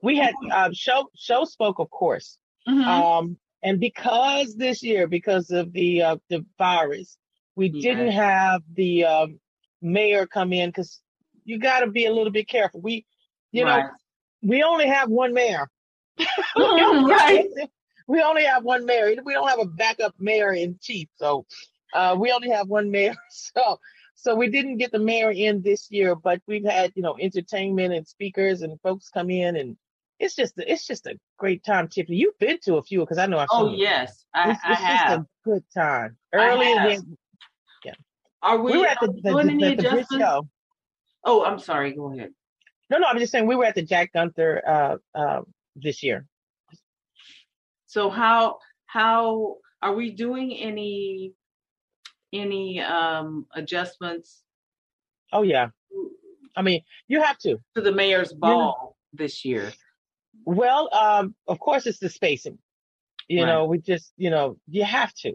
[0.03, 2.37] We had um, show show spoke, of course.
[2.67, 2.87] Mm-hmm.
[2.87, 7.17] Um, and because this year, because of the uh, the virus,
[7.55, 7.93] we yeah.
[7.93, 9.39] didn't have the um,
[9.81, 11.01] mayor come in because
[11.49, 12.79] you got to be a little bit careful.
[12.79, 13.05] We,
[13.51, 13.83] you right.
[13.83, 13.89] know,
[14.43, 15.67] we only have one mayor.
[16.19, 16.27] mm,
[17.09, 17.47] right.
[18.07, 19.15] We only have one mayor.
[19.23, 21.09] We don't have a backup mayor in chief.
[21.15, 21.45] So
[21.93, 23.15] uh, we only have one mayor.
[23.31, 23.79] So
[24.15, 27.93] so we didn't get the mayor in this year, but we've had you know entertainment
[27.93, 29.77] and speakers and folks come in and
[30.19, 32.17] it's just it's just a great time, Tiffany.
[32.17, 33.47] You've been to a few because I know I've.
[33.49, 35.07] Oh yes, I, it's, I it's have.
[35.07, 36.17] Just a good time.
[36.33, 37.17] Early and
[37.85, 37.93] yeah.
[38.41, 40.47] Are we, we were at the, the, the, the, the show.
[41.23, 41.93] Oh, I'm sorry.
[41.93, 42.31] Go ahead.
[42.89, 45.41] No, no, I'm just saying we were at the Jack Guenther uh, uh,
[45.75, 46.25] this year.
[47.85, 51.33] So how how are we doing any
[52.33, 54.43] any um adjustments
[55.31, 55.69] Oh yeah.
[56.55, 57.57] I mean, you have to.
[57.75, 59.71] to the mayor's ball this year?
[60.45, 62.57] Well, um, of course, it's the spacing.
[63.27, 63.47] You Right.
[63.47, 65.33] know, we just, you know, you have to.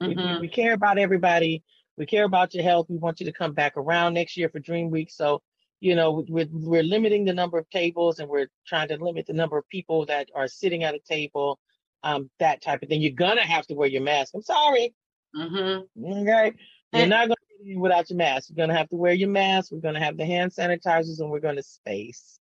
[0.00, 1.62] We, we, we care about everybody.
[1.96, 2.86] We care about your health.
[2.88, 5.10] We want you to come back around next year for Dream Week.
[5.10, 5.42] So,
[5.80, 9.32] you know, we're we're limiting the number of tables and we're trying to limit the
[9.32, 11.58] number of people that are sitting at a table.
[12.02, 13.00] Um, that type of thing.
[13.00, 14.34] You're gonna have to wear your mask.
[14.34, 14.94] I'm sorry.
[15.34, 15.86] Mhm.
[15.98, 16.52] Okay.
[16.92, 18.50] You're not gonna get in without your mask.
[18.50, 19.72] You're gonna have to wear your mask.
[19.72, 22.38] We're gonna have the hand sanitizers and we're gonna space.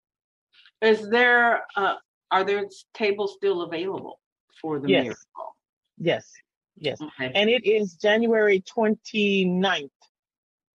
[0.81, 1.95] Is there uh
[2.31, 4.19] are there tables still available
[4.59, 5.25] for the Yes.
[5.35, 5.55] ball?
[5.97, 6.31] Yes.
[6.77, 7.01] Yes.
[7.01, 7.31] Okay.
[7.33, 9.89] and it is January 29th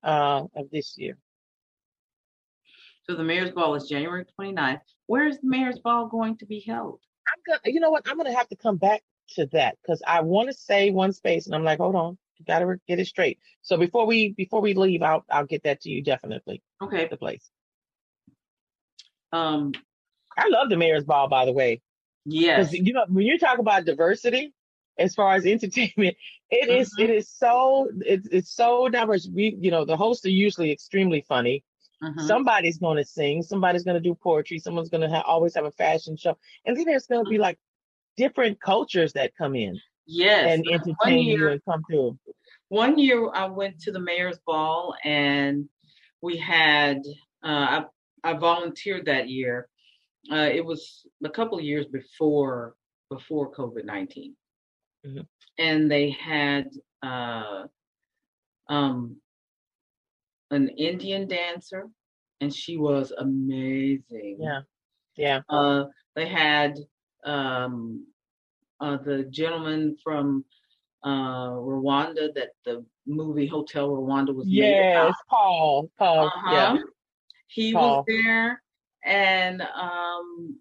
[0.02, 1.18] uh, of this year.
[3.04, 4.80] So the mayor's ball is January 29th.
[5.06, 7.00] Where is the mayor's ball going to be held?
[7.28, 8.06] I'm gonna, you know what?
[8.08, 9.02] I'm gonna have to come back
[9.34, 12.44] to that because I want to say one space, and I'm like, hold on, you
[12.44, 13.38] gotta get it straight.
[13.62, 16.62] So before we before we leave, I'll I'll get that to you definitely.
[16.82, 17.08] Okay.
[17.08, 17.48] The place.
[19.32, 19.72] Um
[20.36, 21.80] I love the mayor's ball, by the way,
[22.24, 22.72] yes.
[22.72, 24.52] you know when you talk about diversity
[24.98, 26.16] as far as entertainment,
[26.50, 29.28] it is it is so it's it's so diverse.
[29.32, 31.64] We you know the hosts are usually extremely funny.
[32.02, 32.26] Mhm.
[32.26, 35.64] somebody's going to sing somebody's going to do poetry someone's going to ha- always have
[35.64, 37.58] a fashion show and then there's going to be like
[38.18, 40.46] different cultures that come in Yes.
[40.58, 42.18] and entertain you and come through
[42.68, 45.70] one year I went to the mayor's ball and
[46.20, 46.98] we had
[47.42, 47.82] uh,
[48.22, 49.66] I, I volunteered that year.
[50.30, 52.74] Uh, it was a couple of years before
[53.08, 54.36] before COVID 19
[55.06, 55.26] Mhm.
[55.58, 56.70] and they had
[57.02, 57.66] uh,
[58.68, 59.16] um,
[60.50, 61.88] an Indian dancer,
[62.40, 64.36] and she was amazing.
[64.40, 64.60] yeah
[65.16, 66.74] yeah Uh, they had
[67.24, 68.06] um,
[68.80, 70.44] uh, the gentleman from
[71.04, 76.78] uh, Rwanda that the movie Hotel Rwanda was made yes paul paul yeah Uh-huh.
[77.48, 77.96] He Paul.
[77.98, 78.62] was there,
[79.04, 80.58] and um,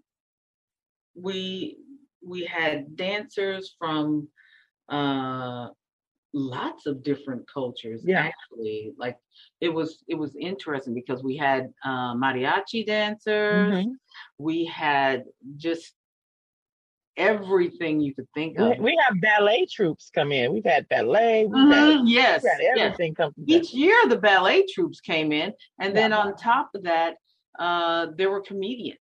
[1.16, 1.78] we
[2.26, 4.28] we had dancers from
[4.90, 5.70] uh,
[6.34, 8.02] lots of different cultures.
[8.06, 8.22] Yeah.
[8.22, 9.18] Actually, like
[9.62, 13.76] it was it was interesting because we had uh, mariachi dancers.
[13.76, 13.92] Mhm.
[14.38, 15.26] We had
[15.58, 15.96] just
[17.18, 18.78] everything you could think of.
[18.78, 22.52] we, we have ballet troops come in we've had ballet we've had, Mhm, Yes, we've
[22.52, 22.98] had yes.
[23.16, 27.16] come Each year the ballet troops came in, and then on top of that,
[27.58, 29.00] uh, there were comedians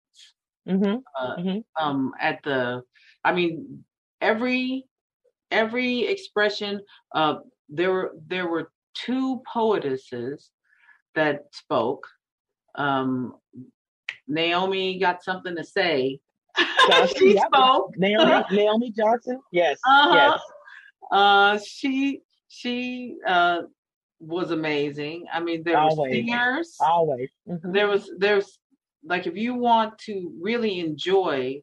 [0.67, 2.83] hmm uh, hmm um, at the.
[3.23, 3.83] I mean,
[4.21, 4.85] every
[5.51, 6.81] every expression.
[7.13, 7.35] Uh,
[7.69, 10.49] there were there were two poetesses
[11.15, 12.05] that spoke.
[12.75, 13.35] Um,
[14.27, 16.19] Naomi got something to say.
[17.17, 17.45] She yep.
[17.47, 17.93] spoke.
[17.97, 20.15] naomi naomi johnson yes Uh-huh.
[20.15, 20.39] yes
[21.11, 23.61] Uh, she she uh,
[24.19, 25.25] was amazing.
[25.33, 26.75] I mean, there were singers.
[26.79, 27.73] always Mhm.
[27.73, 28.59] There was there's
[29.03, 31.61] like if you want to really enjoy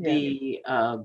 [0.00, 0.14] Yeah.
[0.14, 0.98] the uh,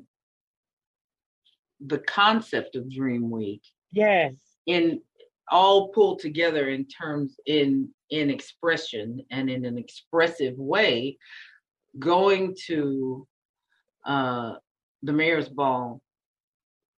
[1.86, 4.34] the concept of Dream Week yes
[4.66, 5.02] in
[5.52, 11.18] all pulled together in terms in in expression and in an expressive way,
[12.00, 13.28] going to
[14.06, 14.54] uh,
[15.04, 16.02] the mayor's ball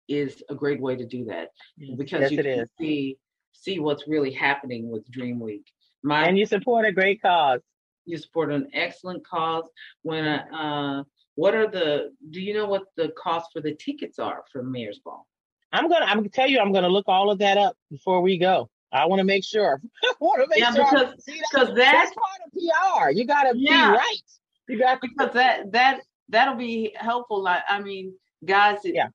[0.07, 1.49] is a great way to do that
[1.97, 3.17] because yes you it can is see
[3.53, 5.65] see what's really happening with Dream Week.
[6.03, 7.61] My and you support a great cause
[8.07, 9.69] you support an excellent cause.
[10.01, 11.03] When uh,
[11.37, 12.11] what are the?
[12.31, 15.25] Do you know what the cost for the tickets are for Mayor's Ball?
[15.71, 16.05] I'm gonna.
[16.05, 16.59] I'm gonna tell you.
[16.59, 18.69] I'm gonna look all of that up before we go.
[18.91, 19.79] I want to make sure.
[20.03, 20.85] I want to make Yeah, sure.
[20.85, 23.11] I- because- see, that's, that- that's part of PR.
[23.11, 23.91] You gotta Yeah.
[23.91, 24.21] be right.
[24.67, 25.07] You got to.
[25.07, 27.41] Because that that that'll be helpful.
[27.43, 29.09] Like I mean, guys, Yeah.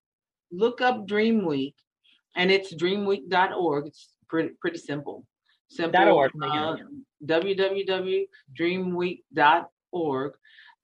[0.53, 1.75] look up Dream Week,
[2.37, 3.87] and it's dreamweek.org.
[3.89, 5.27] It's pretty pretty simple.
[5.69, 6.09] Simple.
[6.13, 6.77] Org, Uh, yeah.
[9.03, 10.33] www.dreamweek.org.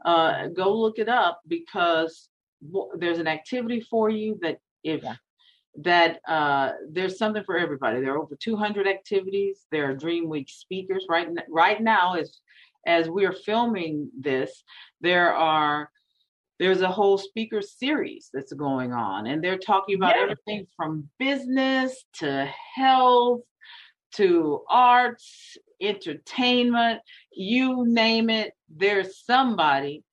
[0.05, 2.29] Uh, go look it up because
[2.65, 5.17] w- there's an activity for you that if Yeah.
[5.81, 8.01] that uh, there's something for everybody.
[8.01, 9.67] There are over 200 activities.
[9.71, 12.39] There are Dream Week speakers right n- right now as
[12.87, 14.63] as we are filming this.
[15.01, 15.91] There are
[16.59, 20.23] there's a whole speaker series that's going on, and they're talking about Yeah.
[20.23, 23.43] everything from business to health
[24.13, 27.01] to arts, entertainment,
[27.33, 28.53] you name it.
[28.69, 30.05] There's somebody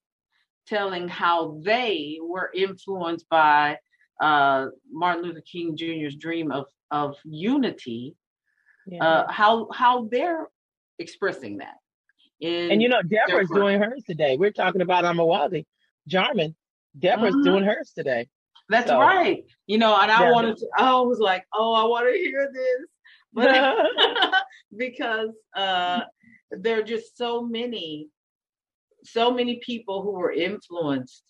[0.66, 3.78] telling how they were influenced by
[4.20, 8.14] uh, Martin Luther King Jr.'s dream of of unity,
[8.86, 9.04] Yeah.
[9.04, 10.48] uh, how how they're
[10.98, 11.76] expressing that.
[12.40, 14.36] And you know, Deborah's doing hers today.
[14.36, 15.64] We're talking about Omowale
[16.06, 16.54] Jarman.
[16.98, 17.44] Deborah's Mhm.
[17.44, 18.28] doing hers today.
[18.68, 19.44] That's so, right.
[19.66, 22.86] You know, and I wanted to, I was like, oh, I want to hear this.
[23.36, 23.76] But
[24.76, 26.00] because uh,
[26.50, 28.08] there are just so many,
[29.04, 31.22] so many people who were influenced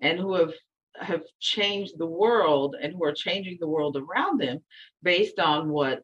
[0.00, 0.52] and who have
[1.00, 4.58] have changed the world and who are changing the world around them
[5.02, 6.02] based on what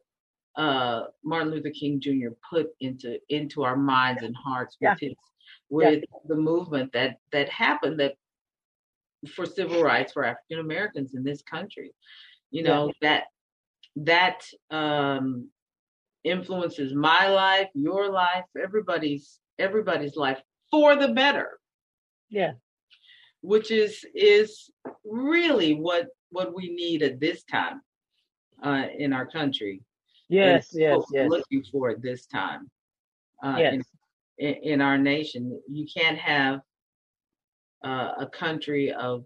[0.55, 2.29] uh, Martin Luther King Jr.
[2.49, 5.09] put into into our minds and hearts with yeah.
[5.09, 5.15] his
[5.69, 6.19] with yeah.
[6.27, 8.15] the movement that that happened that
[9.35, 11.91] for civil rights for African Americans in this country.
[12.49, 13.09] You know, yeah.
[13.09, 13.23] that
[14.05, 15.49] that um
[16.23, 20.41] influences my life, your life, everybody's everybody's life
[20.71, 21.59] for the better.
[22.29, 22.53] Yeah.
[23.41, 24.69] Which is is
[25.05, 27.81] really what what we need at this time
[28.63, 29.81] uh in our country.
[30.29, 31.29] Yes, yes, yes.
[31.29, 32.69] Looking for it this time.
[33.43, 33.85] Uh, yes.
[34.37, 36.61] In, in our nation, you can't have
[37.83, 39.25] uh, a country of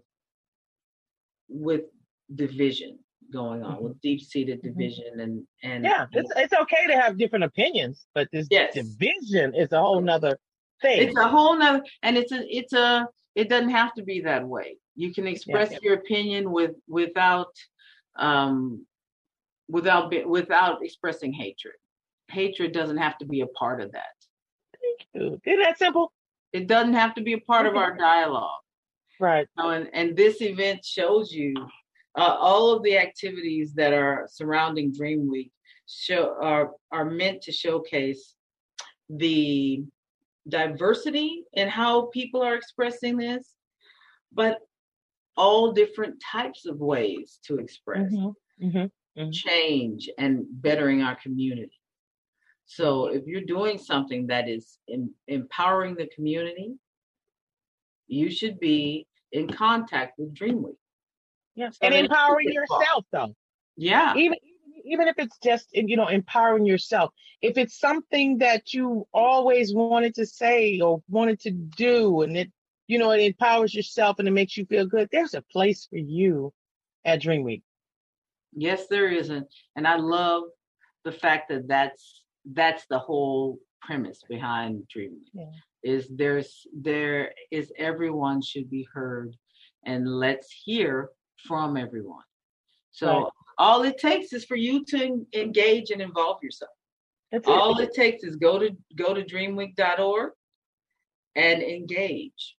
[1.48, 1.82] with
[2.34, 2.98] division
[3.32, 3.84] going on mm-hmm.
[3.84, 4.78] with deep-seated mm-hmm.
[4.78, 8.74] division and and yeah it's, it's okay to have different opinions but this yes.
[8.74, 10.38] division is a whole nother
[10.82, 14.20] thing it's a whole nother and it's a it's a it doesn't have to be
[14.20, 15.88] that way you can express yeah, yeah.
[15.88, 17.54] your opinion with without
[18.16, 18.84] um
[19.68, 21.74] without without expressing hatred
[22.30, 24.14] hatred doesn't have to be a part of that
[24.80, 26.12] thank you isn't that simple
[26.54, 28.60] it doesn't have to be a part of our dialogue.
[29.20, 29.46] Right.
[29.58, 31.52] You know, and, and this event shows you
[32.16, 35.50] uh, all of the activities that are surrounding Dream Week
[35.86, 38.34] show are are meant to showcase
[39.08, 39.84] the
[40.48, 43.54] diversity in how people are expressing this,
[44.32, 44.58] but
[45.36, 48.66] all different types of ways to express mm-hmm.
[48.66, 49.20] Mm-hmm.
[49.20, 49.30] Mm-hmm.
[49.30, 51.80] change and bettering our community.
[52.66, 56.74] So if you're doing something that is in, empowering the community,
[58.06, 60.76] you should be in contact with Dream Week.
[61.54, 63.34] Yes, so and empowering yourself though.
[63.76, 64.14] Yeah.
[64.16, 64.38] Even
[64.86, 67.12] even if it's just you know empowering yourself.
[67.40, 72.52] If it's something that you always wanted to say or wanted to do, and it
[72.86, 75.98] you know it empowers yourself and it makes you feel good, there's a place for
[75.98, 76.52] you
[77.04, 77.62] at Dream Week.
[78.56, 79.46] Yes, there isn't,
[79.76, 80.44] and I love
[81.04, 85.44] the fact that that's that's the whole premise behind dreaming yeah.
[85.82, 89.36] is there's there is everyone should be heard
[89.84, 91.10] and let's hear
[91.46, 92.22] from everyone
[92.90, 93.32] so right.
[93.58, 96.70] all it takes is for you to engage and involve yourself
[97.32, 97.88] that's all it.
[97.88, 100.32] it takes is go to go to dreamweek.org
[101.36, 102.56] and engage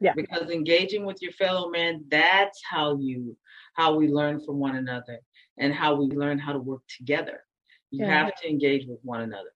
[0.00, 3.36] yeah because engaging with your fellow man that's how you
[3.74, 5.18] how we learn from one another
[5.58, 7.42] and how we learn how to work together
[7.90, 8.24] you yeah.
[8.24, 9.50] have to engage with one another.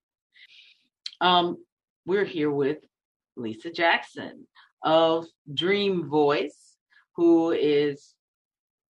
[1.21, 1.57] Um,
[2.05, 2.79] we're here with
[3.35, 4.47] Lisa Jackson
[4.83, 6.75] of Dream Voice,
[7.15, 8.15] who is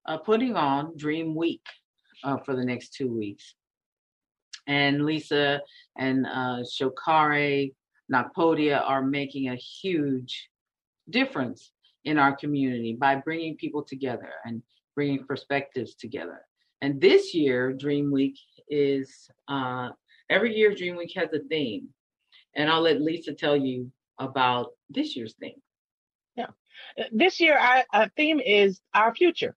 [0.06, 1.66] uh, putting on Dream Week
[2.24, 3.56] uh, for the next two weeks.
[4.68, 5.62] And Lisa
[5.98, 7.74] and uh, Shokare
[8.12, 10.50] Nakpodia are making a huge
[11.10, 11.72] difference
[12.06, 14.62] in our community by bringing people together and
[14.96, 16.42] bringing perspectives together.
[16.82, 18.38] And this year, Dream Week
[18.70, 19.90] is uh,
[20.30, 21.88] every year Dream Week has a theme,
[22.56, 25.62] and I'll let Lisa tell you about this year's theme.
[26.36, 26.48] Yeah,
[27.12, 29.56] this year our, our theme is our future.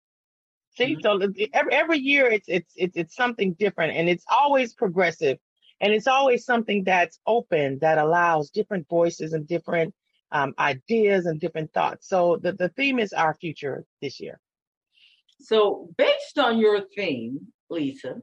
[0.76, 1.00] See, mm-hmm.
[1.00, 5.38] so every every year it's it's it's it's something different, and it's always progressive,
[5.80, 9.94] and it's always something that's open that allows different voices and different
[10.32, 12.08] um, ideas and different thoughts.
[12.08, 14.38] So the the theme is our future this year.
[15.40, 18.16] So, based on your theme, Lisa,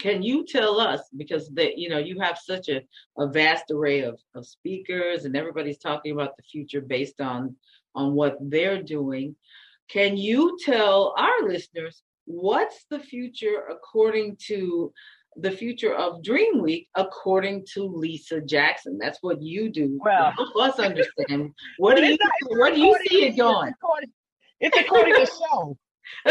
[0.00, 2.82] can you tell us because that you know you have such a,
[3.18, 7.56] a vast array of, of speakers and everybody's talking about the future based on
[7.94, 9.36] on what they're doing
[9.88, 14.92] can you tell our listeners what's the future according to
[15.36, 20.56] the future of dream week according to lisa jackson that's what you do well help
[20.56, 22.18] us understand what do you
[22.48, 23.72] what do you see it going
[24.60, 25.76] it's according to show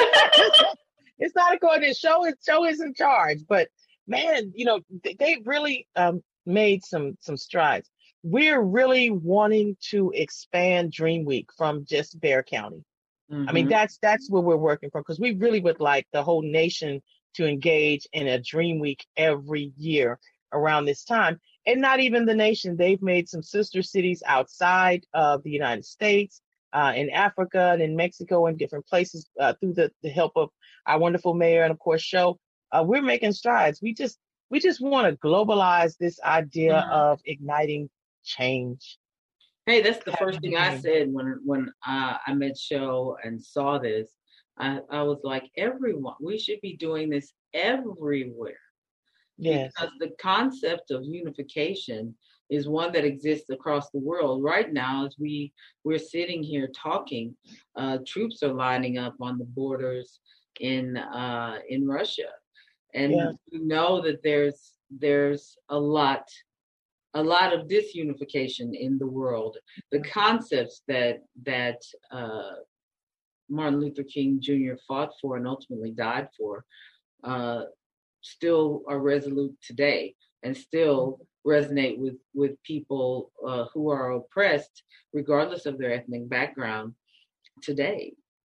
[1.19, 2.25] it's not according to show.
[2.45, 3.67] Show is in charge, but
[4.07, 7.89] man, you know they, they really um, made some some strides.
[8.23, 12.83] We're really wanting to expand Dream Week from just Bexar County.
[13.32, 13.49] Mm-hmm.
[13.49, 16.41] I mean, that's that's where we're working from because we really would like the whole
[16.41, 17.01] nation
[17.36, 20.19] to engage in a Dream Week every year
[20.53, 21.39] around this time.
[21.67, 22.78] And not even the nation.
[22.78, 26.41] They've made some sister cities outside of the United States
[26.73, 30.49] uh, in Africa and in Mexico and different places uh, through the, the help of
[30.86, 32.38] our wonderful mayor and of course show.
[32.71, 33.82] Uh, we're making strides.
[33.82, 34.19] We just
[34.49, 36.91] we just want to globalize this idea mm-hmm.
[36.91, 37.89] of igniting
[38.23, 38.97] change.
[39.66, 43.80] Hey, that's the first thing I said when when uh, I met Show and saw
[43.80, 44.09] this.
[44.57, 48.59] I, I was like, everyone, we should be doing this everywhere.
[49.38, 49.74] Yes.
[49.74, 52.16] Because the concept of unification
[52.49, 54.43] is one that exists across the world.
[54.43, 55.51] Right now, as we
[55.84, 57.36] we're sitting here talking,
[57.76, 60.20] uh, troops are lining up on the borders
[60.59, 62.30] in uh, in Russia,
[62.93, 63.32] and Yeah.
[63.51, 66.30] we know that there's there's a lot
[67.16, 69.57] a lot of disunification in the world.
[69.91, 72.51] The concepts that that uh,
[73.49, 74.74] Martin Luther King Jr.
[74.88, 76.66] fought for and ultimately died for
[77.24, 77.63] uh,
[78.22, 85.66] still are resolute today and still resonate with with people uh, who are oppressed, regardless
[85.66, 86.93] of their ethnic background
[87.61, 88.13] today.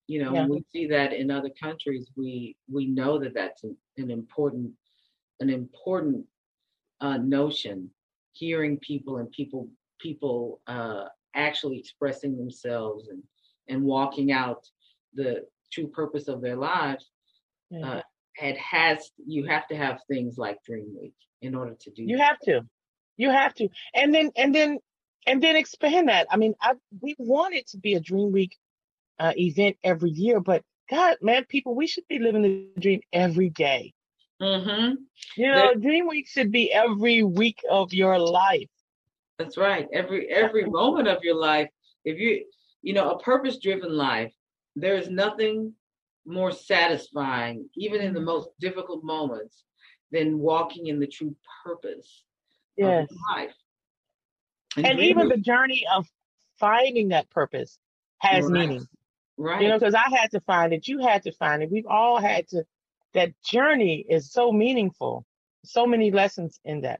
[0.07, 0.47] You know, Yeah.
[0.47, 2.09] we see that in other countries.
[2.15, 4.71] We we know that that's an, an important
[5.41, 6.25] an important
[7.01, 7.91] uh, notion.
[8.39, 9.69] Hearing people and people
[9.99, 13.23] people uh, actually expressing themselves and
[13.69, 14.61] and walking out
[15.13, 17.05] the true purpose of their lives
[17.83, 18.01] uh,
[18.41, 22.17] it has you have to have things like dream week in order to do You
[22.17, 22.23] that.
[22.23, 22.61] have to.
[23.17, 23.69] You have to.
[23.93, 24.79] And then and then
[25.25, 26.27] and then expand that.
[26.29, 28.55] I mean, I we want it to be a Dream Week
[29.19, 33.49] uh, event every year, but God, man, people, we should be living the dream every
[33.49, 33.93] day.
[34.41, 34.91] Hmm
[35.35, 38.69] You know, Dream Week should be every week of your life.
[39.39, 39.87] That's right.
[39.93, 41.69] Every every moment of your life,
[42.05, 42.45] if you
[42.81, 44.33] you know a purpose driven life,
[44.75, 45.73] there is nothing
[46.25, 49.63] more satisfying, even in the most difficult moments,
[50.11, 52.23] than walking in the true purpose
[52.75, 53.09] Yes.
[53.11, 53.53] of life.
[54.75, 56.07] And Dream even Week- the journey of
[56.59, 57.79] finding that purpose
[58.19, 58.51] has Right.
[58.69, 58.87] meaning.
[59.37, 59.61] right.
[59.61, 61.71] You know, because I had to find it, you had to find it.
[61.71, 62.65] We've all had to.
[63.17, 65.25] That journey is so meaningful.
[65.65, 66.99] So many lessons in that.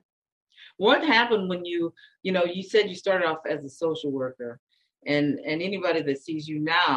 [0.78, 1.80] what happened when you
[2.26, 4.52] you know you said you started off as a social worker
[5.14, 6.96] and and anybody that sees you now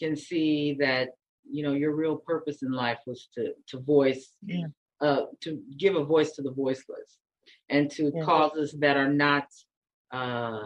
[0.00, 1.06] can see that
[1.54, 4.24] you know your real purpose in life was to to voice
[4.54, 4.68] Yeah.
[5.06, 5.50] uh to
[5.82, 7.10] give a voice to the voiceless
[7.74, 8.24] and to Yeah.
[8.30, 9.46] causes that are not
[10.18, 10.64] uh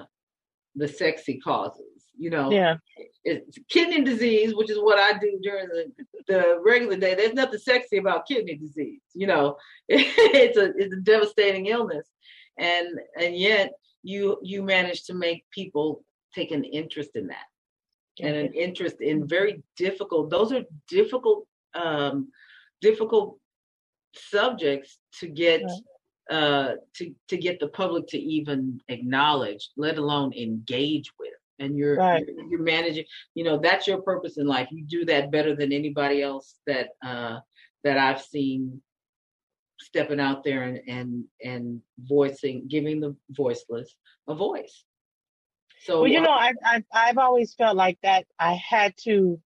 [0.83, 2.77] the sexy causes you know Yeah.
[3.25, 5.85] it's kidney disease, which is what I do during the,
[6.29, 7.15] the regular day.
[7.15, 9.01] There's nothing sexy about kidney disease.
[9.15, 9.57] You know,
[9.89, 12.07] it's a it's a devastating illness,
[12.59, 16.05] and and yet you you manage to make people
[16.35, 17.49] take an interest in that
[18.21, 20.31] and an interest in very difficult.
[20.31, 22.29] Those are difficult um,
[22.83, 23.39] difficult
[24.15, 25.63] subjects to get.
[26.31, 31.97] Uh, to to get the public to even acknowledge, let alone engage with, and you're
[31.97, 32.25] Right.
[32.27, 33.05] you're, you're managing
[33.35, 36.89] you know that's your purpose in life you do that better than anybody else that
[37.05, 37.39] uh
[37.85, 38.83] that i've seen
[39.79, 43.95] stepping out there and and and voicing giving the voiceless
[44.29, 44.85] a voice
[45.83, 48.27] so Well, you know, I've, I've I've always felt like that.
[48.39, 49.41] I had to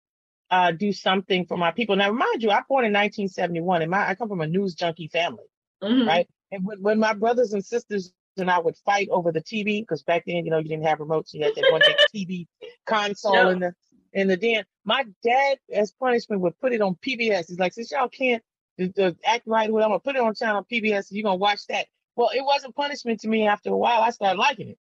[0.51, 1.97] uh, do something for my people.
[1.97, 5.09] Now, remind you, I born in 1971, and my I come from a news junkie
[5.09, 5.45] family,
[5.83, 6.29] mhm, right?
[6.51, 10.03] And when, when my brothers and sisters and I would fight over the TV, because
[10.03, 12.47] back then, you know, you didn't have remotes, you had that one big TV
[12.87, 13.51] console Yeah.
[13.51, 13.75] in the
[14.15, 14.65] in the den.
[14.85, 17.49] My dad, as punishment, would put it on PBS.
[17.49, 18.43] He's like, since y'all can't
[18.79, 21.09] the, the act right, well, I'm gonna put it on channel PBS.
[21.11, 21.87] You're gonna watch that.
[22.17, 23.47] Well, it wasn't punishment to me.
[23.47, 24.79] After a while, I started liking it.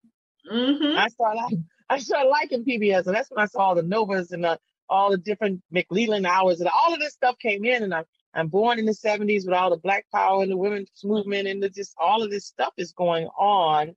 [0.52, 0.98] mhm.
[0.98, 4.32] I started liking, I started liking PBS, and that's when I saw all the Novas
[4.32, 7.84] and the, all the different MacNeil/Lehrer hours and all of this stuff came in.
[7.84, 10.90] And I, I'm born in the 70s with all the Black Power and the women's
[11.04, 13.96] movement, and the, just all of this stuff is going on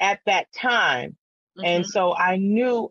[0.00, 1.16] at that time.
[1.62, 1.88] And mhm.
[1.88, 2.90] so I knew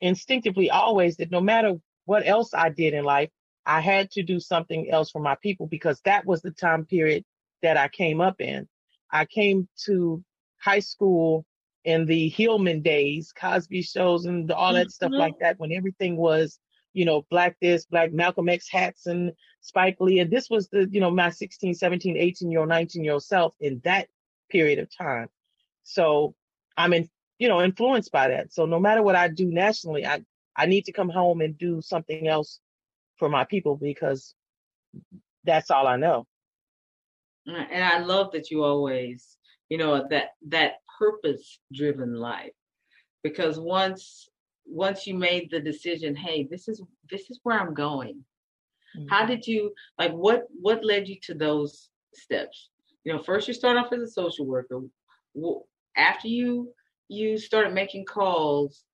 [0.00, 3.30] instinctively always that no matter what else I did in life,
[3.66, 7.24] I had to do something else for my people because that was the time period
[7.62, 8.68] that I came up in.
[9.10, 10.24] I came to
[10.58, 11.44] high school
[11.84, 15.18] in the Hillman days, Cosby shows and all that stuff Mhm.
[15.18, 16.58] like that when everything was,
[16.92, 20.20] you know, black this, black Malcolm X hats and Spike Lee.
[20.20, 23.24] And this was the, you know, my 16, 17, 18 year old, 19 year old
[23.24, 24.08] self in that
[24.50, 25.28] period of time.
[25.82, 26.34] So
[26.76, 27.08] I'm in,
[27.38, 28.52] you know, influenced by that.
[28.52, 30.24] So no matter what I do nationally, I,
[30.56, 32.60] I need to come home and do something else
[33.16, 34.34] for my people because
[35.44, 36.26] that's all I know.
[37.46, 42.52] and i love that you always you know that that purpose driven life
[43.22, 44.28] because once
[44.68, 48.24] once you made the decision hey this is this is where i'm going.
[49.08, 52.70] How did you like what what led you to those steps?
[53.04, 54.80] You know first you start off as a social worker.
[55.96, 56.72] After you
[57.08, 58.84] you started making calls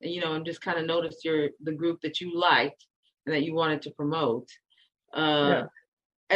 [0.00, 2.86] you know and just kind of noticed your the group that you liked
[3.26, 4.48] and that you wanted to promote
[5.14, 5.66] uh Yeah.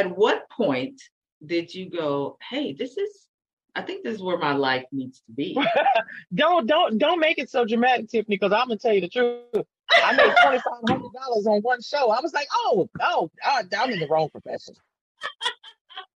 [0.00, 1.00] at what point
[1.44, 3.28] did you go hey this is
[3.76, 5.56] i think this is where my life needs to be
[6.34, 9.66] don't don't don't make it so dramatic, Tiffany, because I'm gonna tell you the truth.
[10.02, 12.10] I made twenty five hundred dollars on one show.
[12.10, 14.74] I was like, oh, oh, oh, I'm in the wrong profession.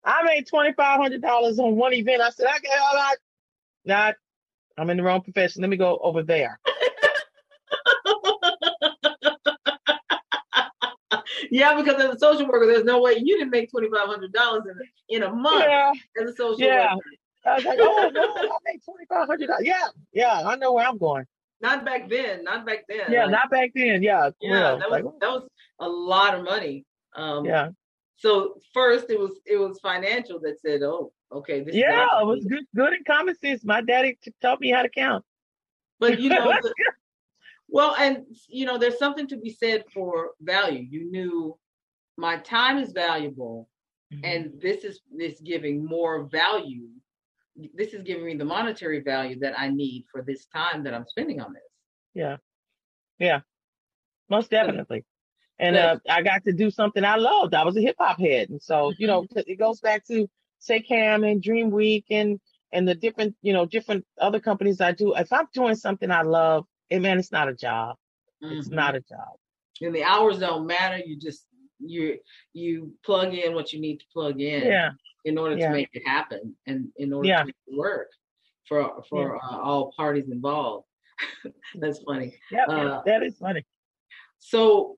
[0.05, 2.21] I made twenty five hundred dollars on one event.
[2.21, 3.17] I said, okay, all right,
[3.85, 4.15] not,
[4.77, 5.61] I'm in the wrong profession.
[5.61, 6.59] Let me go over there.
[11.51, 14.31] yeah, because as a social worker, there's no way you didn't make twenty five hundred
[14.33, 14.63] dollars
[15.09, 15.91] in in a month Yeah,
[16.21, 16.93] as a social yeah.
[16.95, 17.05] worker.
[17.47, 19.65] I was like, oh no, I made twenty five hundred dollars.
[19.65, 21.25] Yeah, yeah, I know where I'm going.
[21.61, 22.43] Not back then.
[22.43, 23.11] Not back then.
[23.11, 24.03] Yeah, Like, not back then.
[24.03, 24.75] Yeah, yeah.
[24.79, 25.47] That was Like, that was
[25.79, 26.85] a lot of money.
[27.15, 27.69] Um, yeah,
[28.17, 32.05] So first, it was it was financial that said, "Oh, okay, this." yeah.
[32.21, 33.63] It was good, good in common sense.
[33.65, 35.23] My daddy t- taught me how to count.
[35.99, 36.73] But you know, the-
[37.69, 40.85] well, and you know, there's something to be said for value.
[40.87, 41.57] You knew
[42.17, 43.67] my time is valuable,
[44.13, 44.23] Mm-hmm.
[44.23, 46.87] and this is this giving more value.
[47.75, 51.05] This is giving me the monetary value that I need for this time that I'm
[51.07, 51.63] spending on this.
[52.13, 52.37] Yeah.
[53.19, 53.39] Yeah.
[54.29, 55.05] Most definitely.
[55.59, 57.55] And uh, I got to do something I loved.
[57.55, 58.49] I was a hip hop head.
[58.49, 59.39] And so, you know, Mm-hmm.
[59.47, 60.29] it goes back to
[60.59, 62.39] Say Cam and Dream Week and
[62.73, 65.15] and the different, you know, different other companies I do.
[65.15, 67.95] If I'm doing something I love, eh, man, it's not a job.
[68.41, 68.73] It's Mhm.
[68.73, 69.37] not a job.
[69.81, 70.97] and the hours don't matter.
[70.97, 71.45] You just
[71.79, 72.19] you
[72.53, 74.63] you plug in what you need to plug in.
[74.67, 74.91] Yeah.
[75.27, 75.67] In order Yeah.
[75.67, 77.39] to make it happen and in order Yeah.
[77.41, 78.09] to make it work
[78.67, 80.85] for for uh, all parties involved.
[81.75, 82.33] That's funny.
[82.51, 82.69] Yep.
[82.69, 83.63] Uh, that is funny.
[84.39, 84.97] So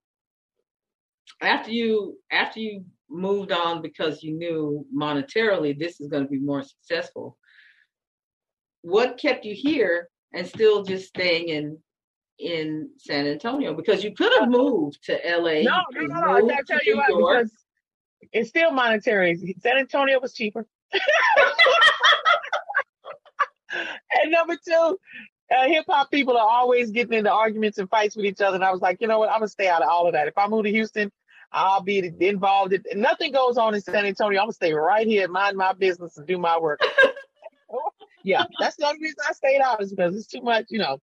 [1.41, 6.39] after you after you moved on because you knew monetarily this is going to be
[6.39, 7.37] more successful,
[8.81, 11.65] what kept you here and still just staying in
[12.37, 13.73] in San Antonio?
[13.73, 15.61] Because you could have moved to LA.
[15.63, 16.49] No, no, no, no.
[16.53, 17.51] I tell you what, because
[18.31, 19.37] it's still monetary.
[19.61, 20.65] San Antonio was cheaper.
[23.71, 24.99] and number two,
[25.55, 28.55] uh, hip hop people are always getting into arguments and fights with each other.
[28.55, 29.29] And I was like, you know what?
[29.29, 30.27] I'm gonna stay out of all of that.
[30.27, 31.11] If I move to Houston,
[31.51, 32.73] I'll be involved.
[32.73, 34.39] In, nothing goes on in San Antonio.
[34.39, 36.79] I'm gonna stay right here, mind my business, and do my work.
[38.23, 40.65] yeah, that's the only reason I stayed out is because it's too much.
[40.69, 40.99] You know,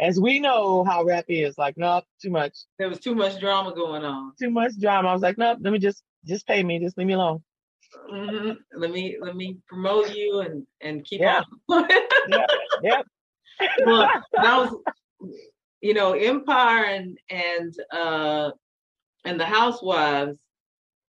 [0.00, 1.58] as we know how rap is.
[1.58, 4.32] Like, no, too much, There was too much drama going on.
[4.38, 5.08] too much drama.
[5.08, 7.42] I was like, no, let me just just pay me, just leave me alone.
[8.10, 8.56] Mhm.
[8.74, 11.42] Let me let me promote you and and keep Yeah.
[11.68, 11.88] on.
[12.82, 13.06] Yep.
[13.86, 14.08] well,
[14.40, 14.76] that was,
[15.80, 18.50] you know, Empire and and uh
[19.24, 20.38] and the Housewives.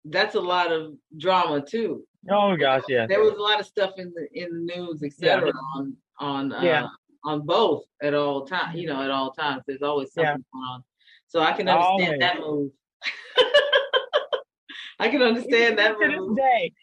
[0.06, 2.06] That's a lot of drama too.
[2.30, 3.06] Oh gosh, yeah.
[3.08, 5.52] There was a lot of stuff in the in the news, etc.
[5.76, 6.88] On on uh, Yeah.
[7.26, 8.80] on both at all times.
[8.80, 9.64] You know, at all times.
[9.68, 10.52] There's always something Yeah.
[10.54, 10.84] going on.
[11.28, 12.20] So I can understand Always.
[12.20, 12.72] that move.
[15.00, 16.74] I can understand that to this day,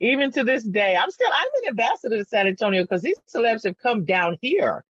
[0.00, 3.64] even to this day, I'm still I'm an ambassador to San Antonio because these celebs
[3.64, 4.84] have come down here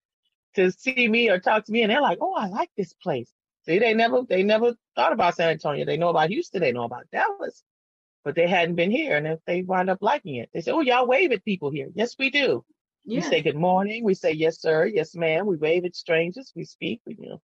[0.56, 3.32] to see me or talk to me, and they're like, "Oh, I like this place."
[3.66, 5.86] See, they never they never thought about San Antonio.
[5.86, 7.64] They know about Houston, they know about Dallas,
[8.24, 10.82] but they hadn't been here, and if they wind up liking it, they say, "Oh,
[10.82, 12.64] y'all wave at people here." Yes, we do.
[13.06, 14.06] We say good morning.
[14.06, 14.86] We say yes, sir.
[14.86, 15.46] Yes, ma'am.
[15.46, 16.54] We wave at strangers.
[16.56, 17.02] We speak.
[17.06, 17.42] We you know,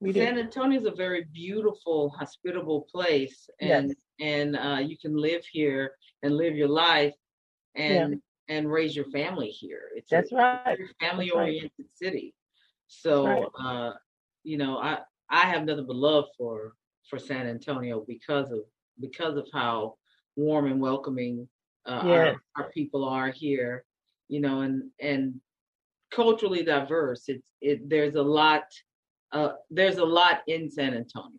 [0.00, 0.12] we.
[0.12, 3.96] San Antonio is a very beautiful, hospitable place, and Yes.
[4.20, 5.92] and uh, you can live here
[6.22, 7.14] and live your life,
[7.74, 9.82] and and raise your family here.
[9.96, 10.78] It's That's a right.
[11.00, 11.44] family That's right.
[11.44, 12.34] oriented city.
[12.88, 13.46] So, Right.
[13.64, 13.92] uh,
[14.42, 14.98] you know, I
[15.30, 16.74] I have nothing but love for
[17.08, 18.60] for San Antonio because of
[19.00, 19.96] because of how
[20.36, 21.48] warm and welcoming
[21.86, 22.36] uh, Yes.
[22.36, 23.84] our, our people are here.
[24.28, 25.40] You know, and and
[26.10, 27.28] culturally diverse.
[27.28, 27.88] It's it.
[27.88, 28.64] There's a lot.
[29.32, 31.38] Uh, there's a lot in San Antonio.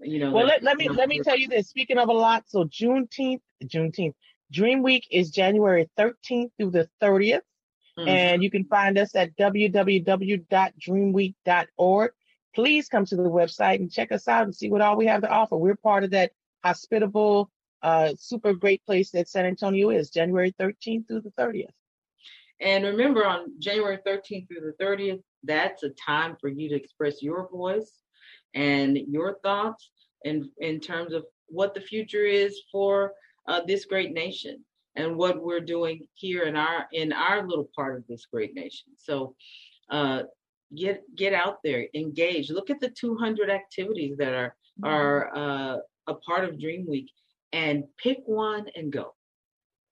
[0.00, 0.32] You know.
[0.32, 1.68] Well, let, let me let me tell you this.
[1.68, 4.14] Speaking of a lot, so Juneteenth, Juneteenth,
[4.50, 7.42] Dream Week is January 13th through the 30th,
[7.98, 8.08] Mhm.
[8.08, 12.12] and you can find us at www.dreamweek.org.
[12.54, 15.22] Please come to the website and check us out and see what all we have
[15.22, 15.56] to offer.
[15.56, 16.32] We're part of that
[16.64, 17.50] hospitable,
[17.82, 21.72] uh, super great place that San Antonio is, January 13th through the 30th.
[22.60, 27.22] And remember, on January 13th through the 30th, that's a time for you to express
[27.22, 27.92] your voice
[28.54, 29.90] and your thoughts
[30.24, 33.12] in, in terms of what the future is for
[33.48, 34.64] uh, this great nation
[34.96, 38.88] and what we're doing here in our in our little part of this great nation.
[38.96, 39.34] So
[39.90, 40.22] uh,
[40.76, 42.50] get get out there, engage.
[42.50, 45.76] Look at the 200 activities that are are uh,
[46.06, 47.10] a part of Dream Week,
[47.52, 49.14] and pick one and go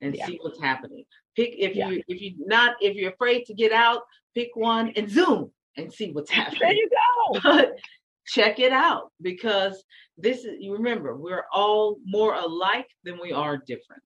[0.01, 0.27] and Yeah.
[0.27, 1.05] see what's happening.
[1.37, 1.89] Pick if Yeah.
[1.91, 4.03] you if you not if you're afraid to get out,
[4.35, 6.61] pick one and zoom and see what's happening.
[6.61, 7.41] There you go.
[7.43, 7.79] But
[8.27, 9.83] check it out because
[10.19, 14.03] this is you remember we're all more alike than we are different.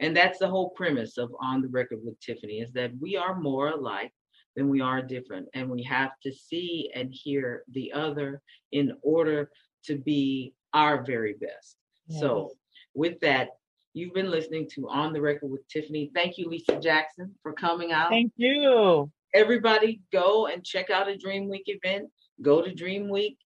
[0.00, 3.38] And that's the whole premise of On the Record with Tiffany is that we are
[3.38, 4.12] more alike
[4.56, 5.46] than we are different.
[5.54, 8.40] And we have to see and hear the other
[8.72, 9.50] in order
[9.84, 11.76] to be our very best.
[12.08, 12.20] Yes.
[12.20, 12.52] So,
[12.94, 13.48] with that,
[13.94, 16.10] you've been listening to On the Record with Tiffany.
[16.14, 18.08] Thank you, Lisa Jackson, for coming out.
[18.10, 19.10] Thank you.
[19.34, 22.08] Everybody, go and check out a Dream Week event.
[22.42, 23.36] Go to dreamweek.org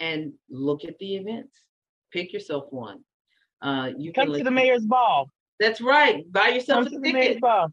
[0.00, 1.58] and look at the events.
[2.12, 3.00] Pick yourself one.
[3.62, 5.30] Uh, you come to the mayor's ball.
[5.58, 6.30] That's right.
[6.30, 7.02] Buy yourself come a ticket.
[7.04, 7.72] The mayor's ball.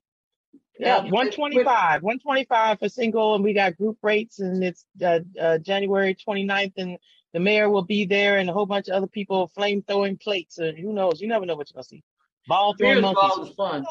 [0.80, 6.16] Yeah, 125, 125 for single, and we got group rates, and it's uh, uh, January
[6.16, 6.98] 29th, and
[7.34, 10.58] the mayor will be there, and a whole bunch of other people flame throwing plates,
[10.60, 11.22] and who knows?
[11.22, 12.04] You never know what you're gonna see.
[12.48, 13.36] Ball throwing monkeys.
[13.36, 13.86] Ball is fun.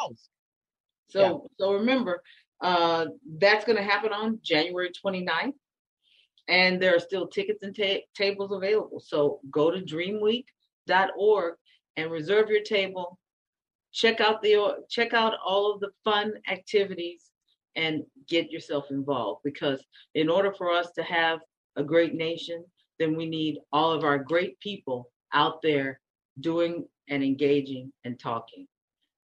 [1.08, 1.48] So, yeah.
[1.58, 2.22] so remember,
[2.60, 3.06] uh,
[3.38, 5.54] that's gonna happen on January 29th,
[6.48, 9.00] and there are still tickets and ta- tables available.
[9.00, 11.54] So go to dreamweek.org
[11.96, 13.18] and reserve your table
[13.92, 17.30] check out the check out all of the fun activities
[17.76, 19.84] and get yourself involved because
[20.14, 21.40] in order for us to have
[21.76, 22.64] a great nation
[23.02, 26.00] then we need all of our great people out there
[26.40, 28.66] doing and engaging and talking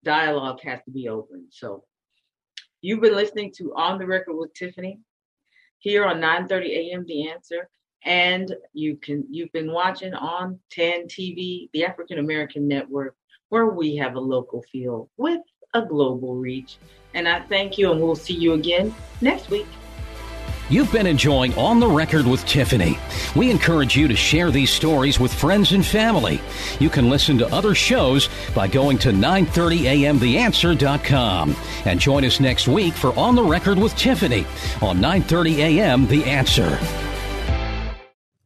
[0.05, 1.85] dialogue has to be open so
[2.81, 4.99] you've been listening to on the record with tiffany
[5.79, 7.05] here on 9:30 a.m.
[7.07, 7.69] The Answer,
[8.05, 13.17] and you can you've been watching on 10 TV, the African American Network,
[13.49, 15.41] where we have a local feel with
[15.75, 16.79] a global reach.
[17.15, 19.67] And I thank you, and we'll see you again next week.
[20.71, 22.99] You've been enjoying On the Record with Tiffany.
[23.35, 26.41] We encourage you to share these stories with friends and family.
[26.79, 32.95] You can listen to other shows by going to 930amtheanswer.com and join us next week
[32.95, 34.45] for On the Record with Tiffany
[34.83, 36.79] on 930 AM The Answer.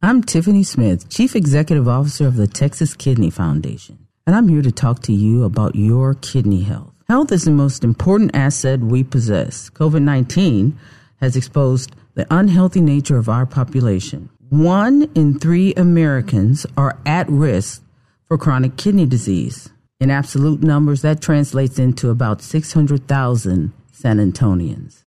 [0.01, 4.71] I'm Tiffany Smith, Chief Executive Officer of the Texas Kidney Foundation and I'm here to
[4.71, 6.93] talk to you about your kidney health.
[7.07, 9.69] Health is the most important asset we possess.
[9.71, 10.77] COVID 19
[11.19, 14.29] has exposed the unhealthy nature of our population.
[14.49, 17.83] One in three Americans are at risk
[18.27, 19.69] for chronic kidney disease.
[19.99, 25.03] In absolute numbers, that translates into about 600,000 San Antonians.